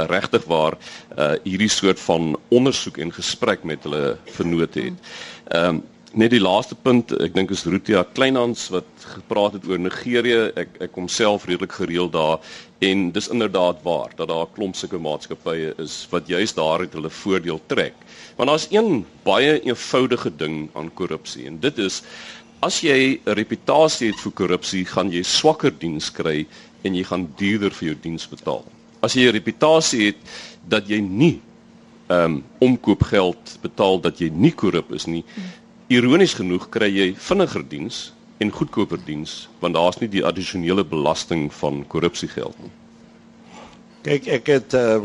[0.09, 0.77] regtig waar
[1.17, 4.97] uh, hierdie soort van ondersoek en gesprek met hulle vennote het.
[5.51, 9.79] Ehm um, net die laaste punt, ek dink is Rutia Kleinhans wat gepraat het oor
[9.79, 10.51] Nigerië.
[10.59, 12.39] Ek ek kom self redelik gereeld daar
[12.83, 16.93] en dis inderdaad waar dat daar 'n klomp sulke maatskappye is wat juist daar uit
[16.93, 17.93] hulle voordeel trek.
[18.35, 22.01] Want daar's een baie eenvoudige ding aan korrupsie en dit is
[22.61, 26.45] as jy 'n reputasie het vir korrupsie, gaan jy swakker diens kry
[26.83, 28.65] en jy gaan duurder vir jou diens betaal.
[29.01, 30.17] As jy 'n reputasie het
[30.67, 31.41] dat jy nie
[32.09, 35.23] ehm um, omkoopgeld betaal dat jy nie korrup is nie,
[35.89, 41.51] ironies genoeg kry jy vinniger diens en goedkoper diens want daar's nie die addisionele belasting
[41.53, 42.71] van korrupsiegeld nie.
[44.03, 45.01] Kyk, ek het uh,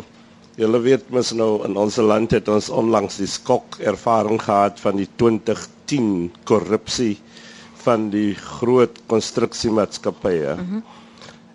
[0.56, 4.96] julle weet mos nou in ons land het ons onlangs die skok ervaring gehad van
[4.96, 7.16] die 2010 korrupsie
[7.86, 10.54] van die groot konstruksiemaatskappye.
[10.54, 10.84] Mm -hmm.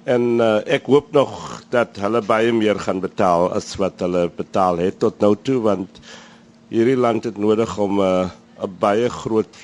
[0.03, 4.81] En uh, ek hoop nog dat hulle baie meer gaan betaal as wat hulle betaal
[4.81, 5.99] het tot nou toe want
[6.73, 9.55] hierdie land het nodig om 'n uh, baie groot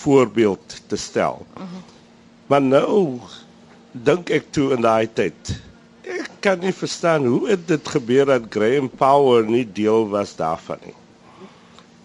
[0.00, 1.46] voorbeeld te stel.
[1.54, 1.82] Mm -hmm.
[2.46, 3.20] Maar nou
[3.92, 5.58] dink ek toe in daai tyd
[6.08, 10.80] ek kan nie verstaan hoe het dit gebeur dat Graham Power nie deel was daarvan
[10.86, 10.96] nie.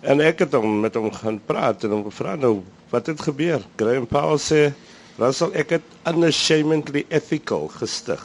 [0.03, 2.57] En ek het hom met hom gaan praat en hom gevra nou
[2.93, 3.61] wat het gebeur?
[3.75, 4.61] Graham Powell sê
[5.17, 8.21] Russell ek het unashamedly ethical gestig.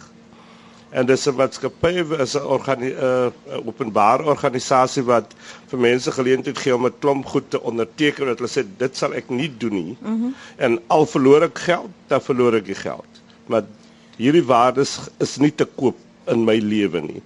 [0.90, 3.28] En dis 'n maatskappy is 'n organi uh,
[3.64, 5.34] openbare organisasie wat
[5.68, 9.12] vir mense geleentheid gee om 'n klomp goed te onderteken wat hulle sê dit sal
[9.14, 9.96] ek nie doen nie.
[10.00, 10.34] Mm -hmm.
[10.56, 13.22] En al verloor ek geld, dan verloor ek die geld.
[13.46, 13.64] Maar
[14.16, 17.22] hierdie waardes is nie te koop in my lewe nie.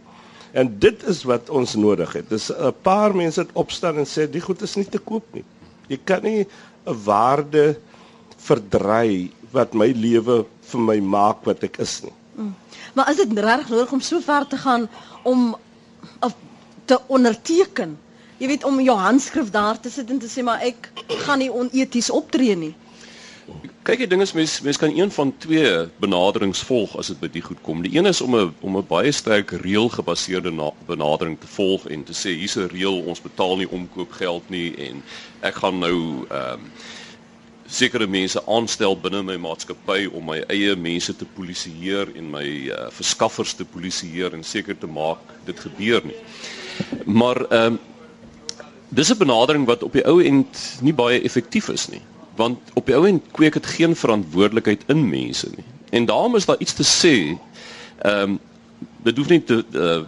[0.53, 2.29] En dit is wat ons nodig het.
[2.29, 5.45] Dis 'n paar mense wat opstaan en sê die goed is nie te koop nie.
[5.89, 6.47] Jy kan nie
[6.87, 7.79] 'n waarde
[8.37, 12.15] verdry wat my lewe vir my maak wat ek is nie.
[12.37, 12.55] Mm.
[12.95, 14.89] Maar is dit regtig nodig om so ver te gaan
[15.23, 15.57] om
[16.21, 16.35] of
[16.85, 17.99] te onderteken?
[18.39, 20.91] Jy weet om jou handskrif daar te sit en te sê maar ek
[21.27, 22.75] gaan nie oneties optree nie.
[23.83, 27.29] Kyk, die ding is mens mens kan een van twee benaderings volg as dit by
[27.35, 27.81] die goed kom.
[27.83, 30.53] Die een is om 'n om 'n baie sterk reël gebaseerde
[30.87, 35.03] benadering te volg en te sê hier's 'n reël, ons betaal nie omkoopgeld nie en
[35.41, 36.73] ek gaan nou ehm um,
[37.67, 42.91] sekere mense aanstel binne my maatskappy om my eie mense te polisieer en my uh,
[42.91, 46.21] verskaffers te polisieer en seker te maak dit gebeur nie.
[47.05, 47.79] Maar ehm um,
[48.89, 52.03] dis 'n benadering wat op die ou end nie baie effektief is nie,
[52.37, 55.65] want op die ou end kweek dit geen verantwoordelikheid in mense nie.
[55.91, 57.15] En daarom is daar iets te sê
[58.03, 58.41] ehm um,
[59.03, 60.03] dit hoef nie te uh,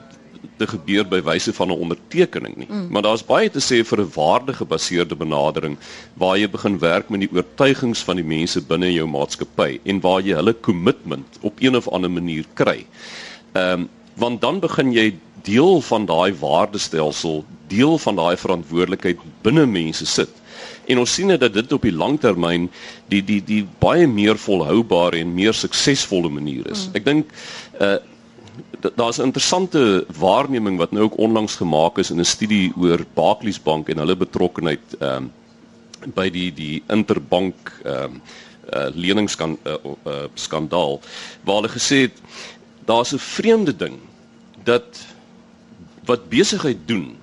[0.58, 2.68] te gebeur by wyse van 'n ondertekening nie.
[2.70, 2.87] Mm.
[2.90, 5.76] Maar daar's baie te sê vir 'n waardegebaseerde benadering
[6.14, 10.20] waar jy begin werk met die oortuigings van die mense binne jou maatskappy en waar
[10.20, 12.87] jy hulle kommitment op een of ander manier kry.
[13.52, 19.66] Ehm um, want dan begin jy deel van daai waardestelsel, deel van daai verantwoordelikheid binne
[19.66, 20.30] mense sit.
[20.86, 22.70] En ons sien dat dit op die langtermyn
[23.08, 26.88] die die die baie meer volhoubare en meer suksesvolle manier is.
[26.88, 26.96] Mm.
[27.00, 27.32] Ek dink
[27.80, 27.96] uh
[28.94, 33.62] daar's 'n interessante waarneming wat nou ook onlangs gemaak is in 'n studie oor Barclays
[33.62, 35.32] Bank en hulle betrokkeheid ehm um,
[36.14, 38.22] by die die interbank ehm um,
[38.72, 41.00] uh, leningsskandaal uh, uh, skandaal
[41.44, 42.20] waar hulle gesê het
[42.84, 43.98] daar's 'n vreemde ding
[44.64, 45.06] dat
[46.04, 47.16] wat besigheid doen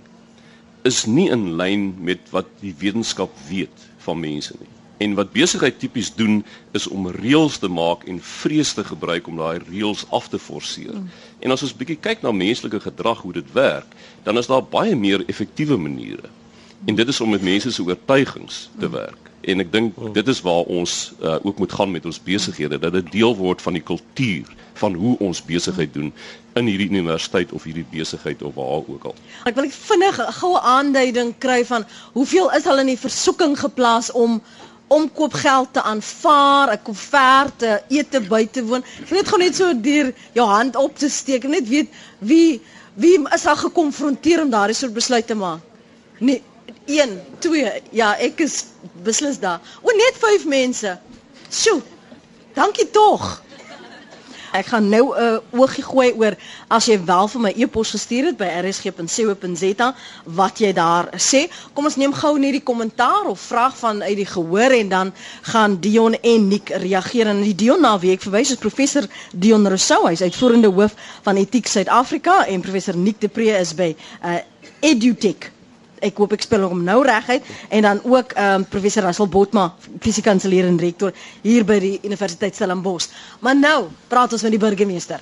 [0.88, 4.70] is nie in lyn met wat die wetenskap weet van mense nie.
[5.02, 6.44] En wat besigheid tipies doen
[6.78, 10.94] is om reëls te maak en vrees te gebruik om daai reëls af te forceer.
[10.94, 11.10] Mm.
[11.40, 14.96] En as ons bietjie kyk na menslike gedrag hoe dit werk, dan is daar baie
[14.96, 16.30] meer effektiewe maniere.
[16.86, 18.94] En dit is om met mense se oortuigings te mm.
[18.94, 19.31] werk.
[19.42, 20.14] En ek dink mm.
[20.14, 23.62] dit is waar ons uh, ook moet gaan met ons besighede dat dit deel word
[23.62, 24.50] van die kultuur
[24.82, 26.12] van hoe ons besigheid doen
[26.60, 29.16] in hierdie universiteit of hierdie besigheid of waar ook al.
[29.50, 34.12] Ek wil vinnig 'n goue aanduiding kry van hoeveel is al in die versoeking geplaas
[34.12, 34.42] om
[34.92, 38.84] omkoopgeld te aanvaar, 'n koeverte, ete by te woon.
[39.02, 42.62] Ek net gou net so deur jou hand op te steek, net weet wie
[42.94, 45.60] wie is al gekonfronteer om daardie soort besluit te maak.
[46.20, 46.42] Nee,
[46.86, 47.82] 1, 2.
[47.92, 48.66] Ja, ek is
[49.06, 49.62] beslis daar.
[49.82, 50.98] O, net 5 mense.
[51.50, 51.82] Sjoe.
[52.54, 53.42] Dankie tog.
[54.52, 56.36] Ek gaan nou 'n uh, oogie gooi oor
[56.68, 59.88] as jy wel vir my e-pos gestuur het by rsg.co.za
[60.26, 61.48] wat jy daar sê.
[61.74, 65.14] Kom ons neem gou net die kommentaar of vraag van uit die gehoor en dan
[65.42, 69.68] gaan Dion en Nick reageer en die Dion na wie ek verwys is professor Dion
[69.68, 74.40] Rousseau, hy's uitvoerende hoof van Etiek Suid-Afrika en professor Nick de Pre is by uh,
[74.82, 75.52] EduTech
[76.02, 79.70] ek hoop ek spel hom nou reguit en dan ook ehm um, professor Russell Botma
[80.02, 83.10] fisiekanselier en rektor hier by die Universiteit Stellenbosch.
[83.40, 85.22] Maar nou praat ons met die burgemeester.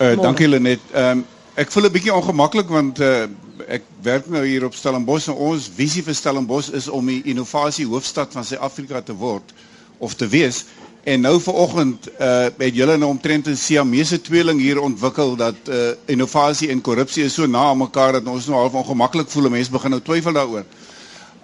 [0.00, 0.80] Uh dankie Lenet.
[0.92, 3.26] Ehm um, ek voel 'n bietjie ongemaklik want uh
[3.68, 7.86] ek werk nou hier op Stellenbosch en ons visie vir Stellenbosch is om die innovasie
[7.86, 9.54] hoofstad van Suid-Afrika te word
[9.98, 10.64] of te wees.
[11.04, 15.90] En nou vanoggend uh het julle nou omtrent 'n Siamese tweeling hier ontwikkel dat uh
[16.04, 19.50] innovasie en korrupsie is so na aan mekaar dat ons nou half ongemaklik voel.
[19.50, 20.64] Mense begin nou twyfel daaroor.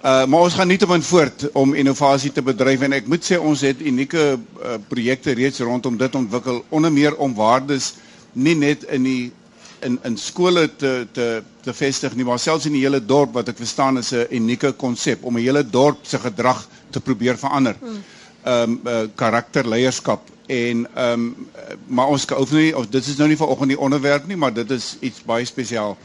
[0.04, 3.24] Uh maar ons gaan nie te min voort om innovasie te bedryf en ek moet
[3.24, 7.94] sê ons het unieke uh, projekte reeds rondom dit ontwikkel onder meer om waardes
[8.32, 9.32] nie net in die
[9.80, 13.48] in in skole te te te vestig nie maar selfs in die hele dorp wat
[13.48, 17.76] ek verstaan is 'n unieke konsep om 'n hele dorp se gedrag te probeer verander.
[17.80, 18.00] Hmm
[18.42, 21.48] ehm um, uh, karakterleierskap en ehm um,
[21.86, 24.70] maar ons hoef nie of dit is nou nie vanoggend die onderwerp nie, maar dit
[24.70, 25.96] is iets baie spesiaal.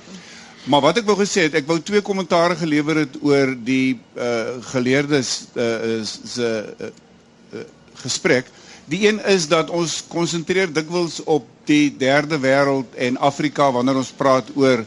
[0.66, 4.58] Maar wat ek wou gesê het, ek wou twee kommentare gelewer het oor die uh
[4.74, 6.50] geleerdes uh se
[6.82, 7.66] uh,
[8.02, 8.50] gesprek.
[8.90, 14.14] Die een is dat ons konsentreer dikwels op die derde wêreld en Afrika wanneer ons
[14.18, 14.86] praat oor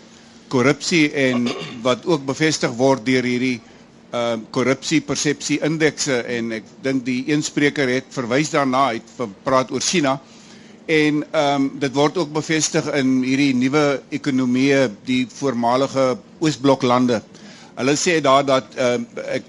[0.48, 1.48] korrupsie en
[1.82, 3.58] wat ook bevestig word deur hierdie
[4.10, 9.10] ehm uh, korrupsie persepsie indekse en ek dink die een spreker het verwys daarna het
[9.18, 10.14] gepraat oor China
[10.88, 17.20] en ehm um, dit word ook bevestig in hierdie nuwe ekonomieë die voormalige Oosbloklande.
[17.76, 19.44] Hulle sê daar dat ehm uh, ek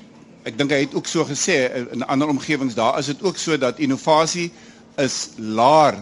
[0.50, 1.56] ek dink hy het ook so gesê
[1.96, 4.50] in ander omgewings daar is dit ook so dat innovasie
[4.98, 6.02] is laer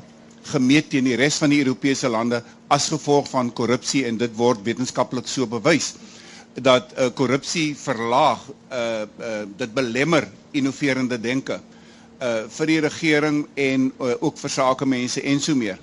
[0.52, 2.42] gemeet teen die res van die Europese lande
[2.74, 5.94] as gevolg van korrupsie en dit word wetenskaplik so bewys
[6.62, 8.40] dat uh, korrupsie verlaag
[8.72, 14.86] uh, uh, dit belemmer innoverende denke uh, vir die regering en uh, ook vir sake
[14.86, 15.80] mense en so meer.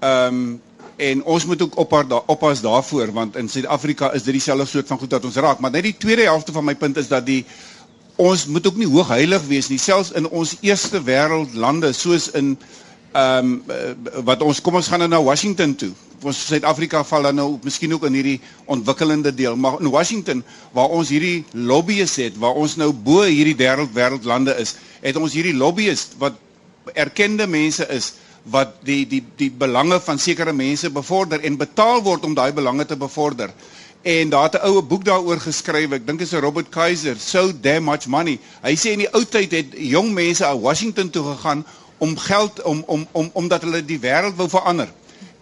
[0.00, 0.62] Ehm um,
[0.96, 4.86] En ons moet ook oppas daar oppas daarvoor want in Suid-Afrika is dit dieselfde soort
[4.86, 5.58] van goed wat ons raak.
[5.58, 7.44] Maar net die tweede helfte van my punt is dat die
[8.16, 12.54] ons moet ook nie hoogheilig wees nie selfs in ons eerste wêreld lande soos in
[13.14, 15.92] ehm um, wat ons kom ons gaan nou na Washington toe.
[16.24, 20.42] Ons Suid-Afrika val dan nou miskien ook in hierdie ontwikkelende deel, maar in Washington
[20.72, 25.36] waar ons hierdie lobbyies het, waar ons nou bo hierdie wêreld wêreldlande is, het ons
[25.36, 26.40] hierdie lobbyies wat
[26.94, 28.14] erkende mense is
[28.50, 32.84] wat die die die belange van sekere mense bevorder en betaal word om daai belange
[32.84, 33.54] te bevorder.
[34.04, 37.52] En daar het 'n oue boek daaroor geskryf, ek dink dit is Robert Kaiser, So
[37.60, 38.38] Damn Much Money.
[38.62, 41.64] Hy sê in die ou tyd het jong mense aan Washington toe gegaan
[42.04, 44.90] om geld om om om omdat hulle die wêreld wou verander.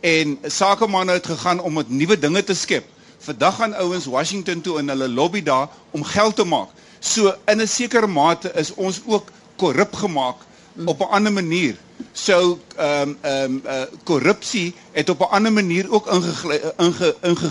[0.01, 2.87] En sakemanne het gegaan om met nuwe dinge te skep.
[3.19, 6.71] Vandag gaan ouens Washington toe in hulle lobby daar om geld te maak.
[7.01, 10.37] So in 'n sekere mate is ons ook korrup gemaak
[10.85, 11.77] op 'n ander manier.
[12.13, 17.17] So ehm um, ehm um, uh, korrupsie het op 'n ander manier ook ingegly inge,
[17.23, 17.51] inge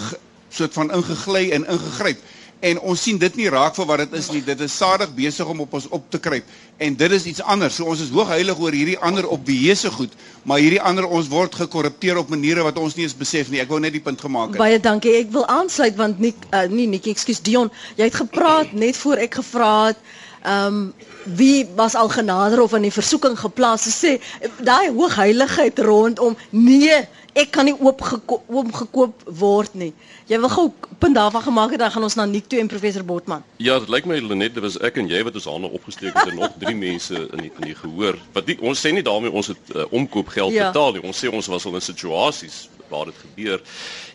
[0.49, 2.19] soort van ingegly en ingegryp
[2.61, 4.41] en ons sien dit nie raak vir wat dit is nie.
[4.45, 6.47] Dit is sadig besig om op ons op te kruip
[6.81, 7.75] en dit is iets anders.
[7.77, 12.21] So ons is hoogheilig oor hierdie ander opbeheerse goed, maar hierdie ander ons word gekorrupteer
[12.21, 13.61] op maniere wat ons nie eens besef nie.
[13.61, 14.61] Ek wou net die punt gemaak het.
[14.61, 15.15] Baie dankie.
[15.23, 19.41] Ek wil aansluit want nie uh, nie ekskuus Dion, jy het gepraat net voor ek
[19.41, 20.09] gevra het
[20.43, 20.93] ehm um,
[21.25, 24.17] wie was al genader of in die versoeking geplaas sê
[24.57, 29.91] daai hoogheiligheid rondom nee ek kan nie oop oop gekoop word nie.
[30.27, 30.65] Jy wil gou
[30.99, 33.43] punt daarvan gemaak het dan gaan ons na Nick toe en professor Botman.
[33.57, 36.33] Ja, dit lyk my Lenet, dit was ek en jy wat ons hande opgesteek het
[36.33, 38.19] en nog drie mense in die in die gehoor.
[38.35, 40.69] Wat die, ons sê nie daarmee ons het uh, omkoopgeld ja.
[40.71, 41.05] betaal nie.
[41.07, 43.61] Ons sê ons was al in situasies waar dit gebeur.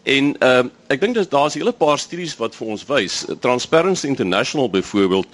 [0.04, 3.24] En ehm uh, ek dink dis daar's 'n hele paar studies wat vir ons wys.
[3.40, 5.26] Transparency International byvoorbeeld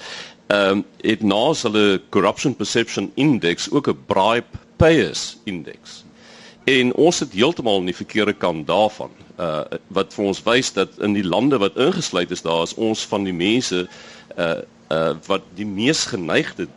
[0.52, 6.04] ehm um, het na hulle corruption perception index ook 'n bribe payers index.
[6.64, 9.10] En ons sit heeltemal aan die verkeerde kant daarvan.
[9.38, 13.06] Uh wat vir ons wys dat in die lande wat ingesluit is, daar is ons
[13.06, 13.88] van die mense
[14.36, 16.68] uh uh wat die mees geneigde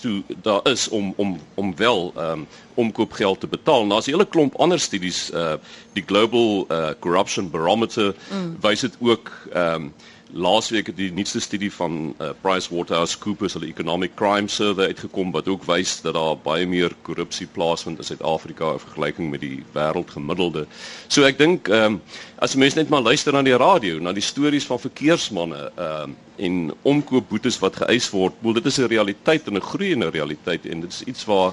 [0.00, 3.88] toe daar is om om om wel ehm um, omkoopgeld te betaal.
[3.88, 5.54] Daar's 'n hele klomp ander studies uh
[5.92, 8.56] die Global uh Corruption Barometer mm.
[8.60, 9.94] wys dit ook ehm um,
[10.32, 15.64] laasweek het die nuutste studie van uh, PricewaterhouseCoopers hulle Economic Crime Survey uitgekom wat ook
[15.68, 20.66] wys dat daar baie meer korrupsie plaasvind in Suid-Afrika in vergelyking met die wêreldgemiddelde.
[21.08, 22.00] So ek dink ehm um,
[22.40, 26.18] as mense net maar luister na die radio, na die stories van verkeersmanne ehm um,
[26.40, 30.80] en omkoopboetes wat geëis word, wel dit is 'n realiteit en 'n groeiende realiteit en
[30.80, 31.52] dit is iets waar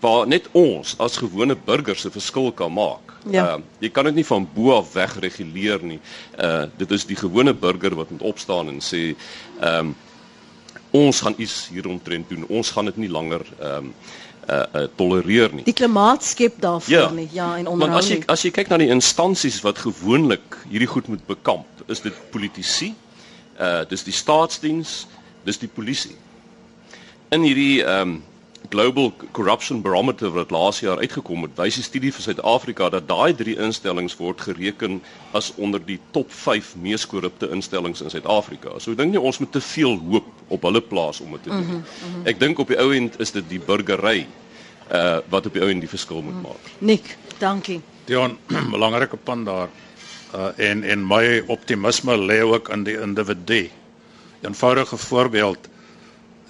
[0.00, 3.14] waar net ons as gewone burgers 'n verskil kan maak.
[3.30, 3.56] Ja.
[3.56, 6.00] Uh, jy kan dit nie van bo af weg reguleer nie.
[6.38, 9.14] Uh dit is die gewone burger wat moet opstaan en sê
[9.60, 9.96] ehm um,
[10.90, 12.46] ons gaan iets hieromtrent doen.
[12.48, 13.94] Ons gaan dit nie langer ehm um,
[14.50, 15.64] uh, uh tolereer nie.
[15.66, 17.10] Die klimaat skep daarvoor ja.
[17.10, 17.28] nie.
[17.32, 17.94] Ja, en onderhou.
[17.94, 21.84] Want as jy as jy kyk na die instansies wat gewoonlik hierdie goed moet bekamp,
[21.92, 22.92] is dit politici,
[23.60, 25.04] uh dis die staatsdiens,
[25.46, 26.16] dis die polisie.
[27.34, 28.16] In hierdie ehm um,
[28.70, 33.34] Global Corruption Barometer wat laas jaar uitgekom het, wys 'n studie vir Suid-Afrika dat daai
[33.34, 35.02] drie instellings word gereken
[35.32, 38.78] as onder die top 5 mees korrupte instellings in Suid-Afrika.
[38.78, 41.48] So ek dink nie ons moet te veel hoop op hulle plaas om dit te
[41.48, 41.58] doen.
[41.58, 42.26] Mm -hmm.
[42.26, 44.26] Ek dink op die ou end is dit die burgery
[44.92, 46.62] uh wat op die ou end die verskil moet maak.
[46.78, 47.80] Nick, dankie.
[48.04, 48.38] Dion,
[48.76, 49.68] belangrike punt daar.
[50.34, 53.70] Uh en en my optimisme lê ook in die individu.
[54.42, 55.68] 'n Eenvoudige voorbeeld.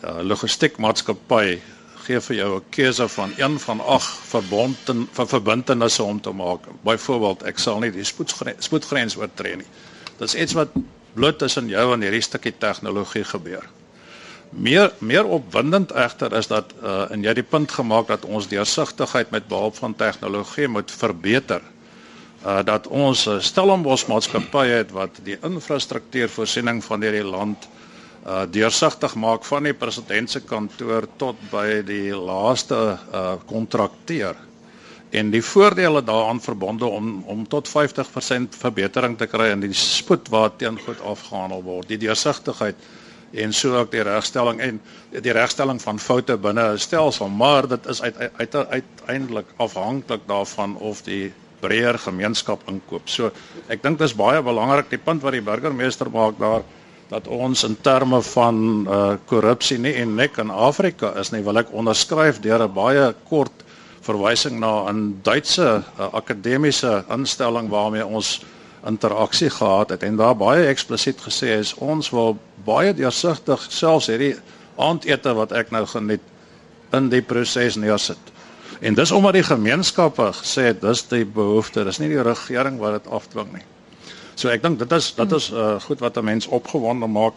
[0.04, 1.58] Uh logistiek maatskappy
[2.06, 6.60] gee vir jou 'n keuse van een van ag verbonden vir verbintenisse om te maak.
[6.82, 9.66] Byvoorbeeld, ek sal nie die spoedgrens, spoedgrens oortree nie.
[10.18, 10.68] Dis iets wat
[11.14, 13.64] bloot tussen jou en hierdie stukkie tegnologie gebeur.
[14.50, 19.30] Meer meer opwindend egter is dat uh, en jy die punt gemaak dat ons deursigtigheid
[19.30, 21.62] met behulp van tegnologie moet verbeter.
[22.44, 27.85] Uh, dat ons 'n Stellenbosch maatskappy het wat die infrastruktuurvoorsiening van hierdie land uh
[28.50, 34.34] deursigtig maak van die president se kantoor tot by die laaste uh kontrakteur.
[35.14, 40.28] En die voordele daaraan verbonde om om tot 50% verbetering te kry in die spoed
[40.28, 42.74] waarteen goed afgehandel word, die deursigtigheid
[43.32, 47.86] en so ook die regstelling en die regstelling van foute binne 'n stelsel, maar dit
[47.86, 53.08] is uit, uit, uiteindelik afhanklik daarvan of die breër gemeenskap inkoop.
[53.08, 53.30] So
[53.68, 56.62] ek dink dis baie belangrik die punt wat die burgemeester maak daar
[57.08, 61.58] dat ons in terme van uh korrupsie nie en nek in Afrika is nie, wil
[61.58, 63.64] ek onderskryf deur 'n baie kort
[64.02, 68.40] verwysing na 'n Duitse uh, akademiese instelling waarmee ons
[68.86, 74.36] interaksie gehad het en daar baie eksplisiet gesê is ons wil baie deursigtig selfs hierdie
[74.76, 76.22] aandete wat ek nou geniet
[76.92, 78.32] in die proses neersit.
[78.80, 83.00] En dis omdat die gemeenskappe gesê het dis die behoefte, dis nie die regering wat
[83.00, 83.64] dit afdwing nie.
[84.36, 87.34] So ek dink dit is dit is uh, goed wat 'n mens opgewonde maak.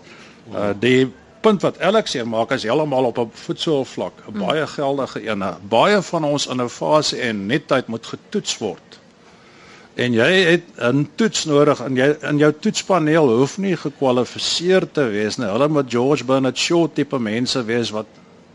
[0.52, 1.08] Uh, die
[1.42, 4.46] punt wat Alex hier maak is heeltemal op 'n voetsoolvlak, 'n mm.
[4.46, 5.44] baie geldige een.
[5.70, 9.00] Baie van ons innovasie en netheid moet getoets word.
[9.96, 15.04] En jy het 'n toets nodig en jy in jou toetspaneel hoef nie gekwalifiseer te
[15.04, 15.48] wees nie.
[15.48, 18.08] Hulle moet George Bernard Shaw tipe mense wees wat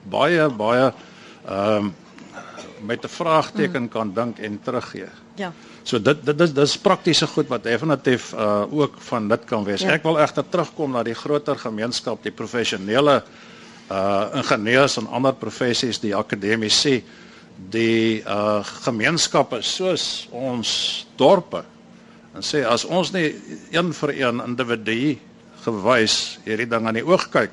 [0.03, 0.93] baie baie
[1.49, 1.95] ehm um,
[2.87, 3.89] met 'n vraagteken mm.
[3.89, 5.09] kan dink en teruggee.
[5.35, 5.53] Ja.
[5.83, 9.81] So dit dit is dis praktiese goed wat definitief uh ook van dit kan wees.
[9.81, 9.91] Ja.
[9.91, 13.23] Ek wil egter terugkom na die groter gemeenskap, die professionele
[13.91, 17.05] uh ingenieurs en ander professies, die akademici,
[17.71, 21.65] die uh gemeenskappe soos ons dorpe.
[22.35, 23.35] En sê as ons nie
[23.71, 25.19] een vir een individu
[25.65, 27.51] gewys hierdie ding aan die oog kyk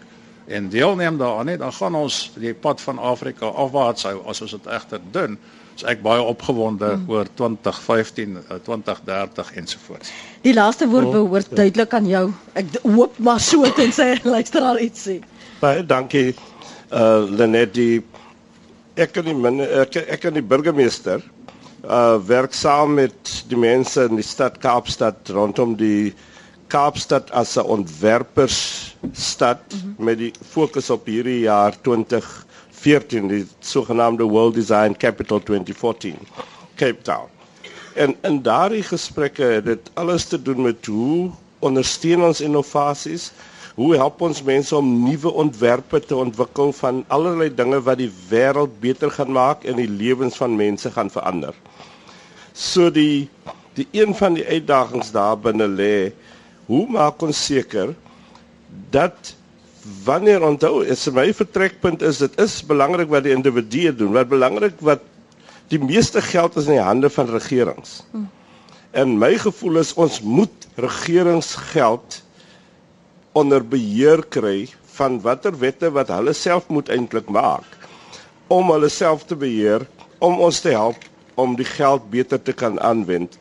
[0.52, 4.52] en deelneem daaraan nie, dan gaan ons die pad van Afrika afwaarts hou as ons
[4.58, 5.38] dit egter doen.
[5.80, 7.10] So ek baie opgewonde hmm.
[7.10, 8.38] oor 2015,
[8.68, 10.12] 2030 ensovoorts.
[10.44, 11.62] Die laaste woord oh, behoort ja.
[11.64, 12.26] duidelik aan jou.
[12.60, 15.20] Ek hoop maar so tensy luister al iets sê.
[15.62, 16.32] Baie dankie
[16.92, 18.02] uh Lenet die
[19.00, 21.24] ek kan die min, ek, ek kan die burgemeester
[21.88, 26.12] uh werk saam met die mense in die stad Kaapstad rondom die
[26.72, 30.06] Kaapstad as 'n ontwerpersstad mm -hmm.
[30.06, 36.16] met die fokus op hierdie jaar 2014 die sogenaamde World Design Capital 2014
[36.76, 37.28] Cape Town.
[37.94, 43.32] En in daardie gesprekke het dit alles te doen met hoe ondersteun ons innovasies?
[43.76, 48.80] Hoe help ons mense om nuwe ontwerpe te ontwikkel van allerlei dinge wat die wêreld
[48.80, 51.54] beter gaan maak en die lewens van mense gaan verander?
[52.54, 53.30] So die
[53.74, 56.12] die een van die uitdagings daar binne lê
[56.70, 57.94] hoe maak ons seker
[58.94, 59.36] dat
[60.06, 64.78] wanneer onthou is my vertrekpunt is dit is belangrik wat die individue doen wat belangrik
[64.86, 65.02] wat
[65.72, 68.02] die meeste geld is in die hande van regerings.
[68.92, 72.18] En my gevoel is ons moet regeringsgeld
[73.32, 77.78] onder beheer kry van watter wette wat hulle self moet eintlik maak
[78.52, 79.88] om hulle self te beheer
[80.20, 81.00] om ons te help
[81.40, 83.38] om die geld beter te kan aanwend.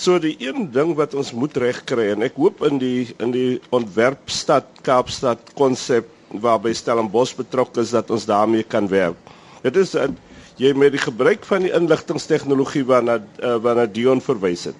[0.00, 3.58] So die een ding wat ons moet regkry en ek hoop in die in die
[3.76, 6.06] ontwerpstad Kaapstad konsep
[6.40, 9.18] waarby Stellenbosch betrokke is dat ons daarmee kan werk.
[9.60, 10.14] Dit is dat
[10.56, 14.78] jy met die gebruik van die inligtingstegnologie waarna uh, waarna Dion verwys het.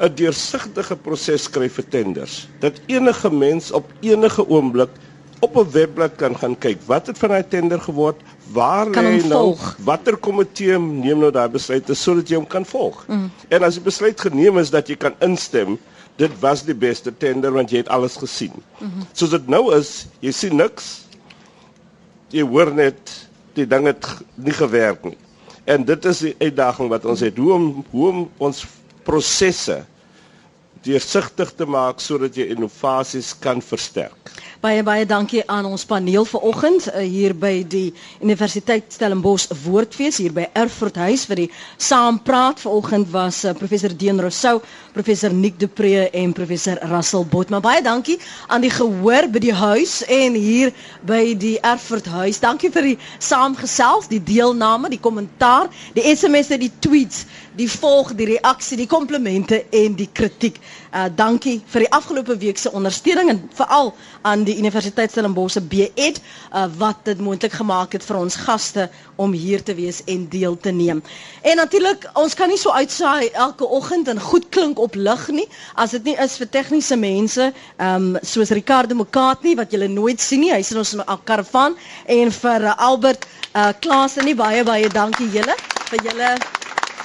[0.00, 2.38] 'n Deursigtige proses skryf vir tenders.
[2.64, 4.94] Dat enige mens op enige oomblik
[5.44, 9.56] op 'n webblad kan gaan kyk wat het van daai tender geword, waar lê nou
[9.84, 13.04] watter komitee neem nou daai besluite sodat jy hom kan volg.
[13.08, 13.28] Mm.
[13.48, 15.78] En as die besluit geneem is dat jy kan instem,
[16.18, 18.52] dit was die beste tender want jy het alles gesien.
[18.78, 19.06] Mm -hmm.
[19.12, 21.04] Soos dit nou is, jy sien niks.
[22.30, 25.16] Jy hoor net die ding het nie gewerk nie.
[25.64, 28.66] En dit is die uitdaging wat ons het hoe om hoe om ons
[29.02, 29.84] prosesse
[30.86, 34.30] deursigtig te maak sodat jy innovasies kan versterk.
[34.58, 37.92] Baie baie dankie aan ons paneel vanoggend uh, hier by die
[38.24, 41.46] Universiteit Stellenbosch Woordfees hier by Erfurt Huis vir die
[41.78, 44.58] saampraat vanoggend was uh, professor Dean Rousseau,
[44.96, 47.52] professor Nick de Pre en professor Russell Bot.
[47.54, 48.18] Maar baie dankie
[48.50, 50.74] aan die gehoor by die huis en hier
[51.06, 52.42] by die Erfurt Huis.
[52.42, 57.26] Dankie vir die saamgesels, die deelname, die kommentaar, die SMS'e, die tweets,
[57.58, 60.58] die volg, die reaksie, die komplimente en die kritiek.
[60.88, 65.60] Uh dankie vir die afgelope week se ondersteuning en veral aan die Universiteit Stellenbosch se
[65.60, 70.28] BEd uh, wat dit moontlik gemaak het vir ons gaste om hier te wees en
[70.28, 71.02] deel te neem.
[71.42, 75.48] En natuurlik, ons kan nie so uitsaai elke oggend en goed klink op lig nie
[75.74, 80.20] as dit nie is vir tegniese mense, ehm um, soos Ricardo Mokatni wat julle nooit
[80.20, 80.52] sien nie.
[80.52, 84.64] Hy sien ons in 'n karavan en vir uh, Albert uh, Klaas en nie baie
[84.64, 85.56] baie dankie julle
[85.90, 86.57] vir julle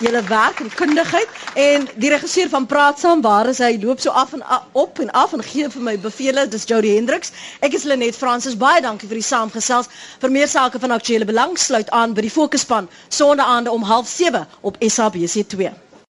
[0.04, 1.30] julle werk en kundigheid.
[1.56, 3.78] En die regisseur van Praat saam waar is hy?
[3.82, 6.95] Loop so af en af, op en af en gee vir my bevele dis Jody
[6.95, 7.32] Hendriks
[7.64, 8.58] ek is Lenet Fransis.
[8.58, 9.89] Baie dankie vir die saamgesels.
[10.20, 14.78] Vir meer sake van aktuelle belang sluit aan by die fokusspan sonnaande om 07:30 op
[14.84, 15.93] SABC2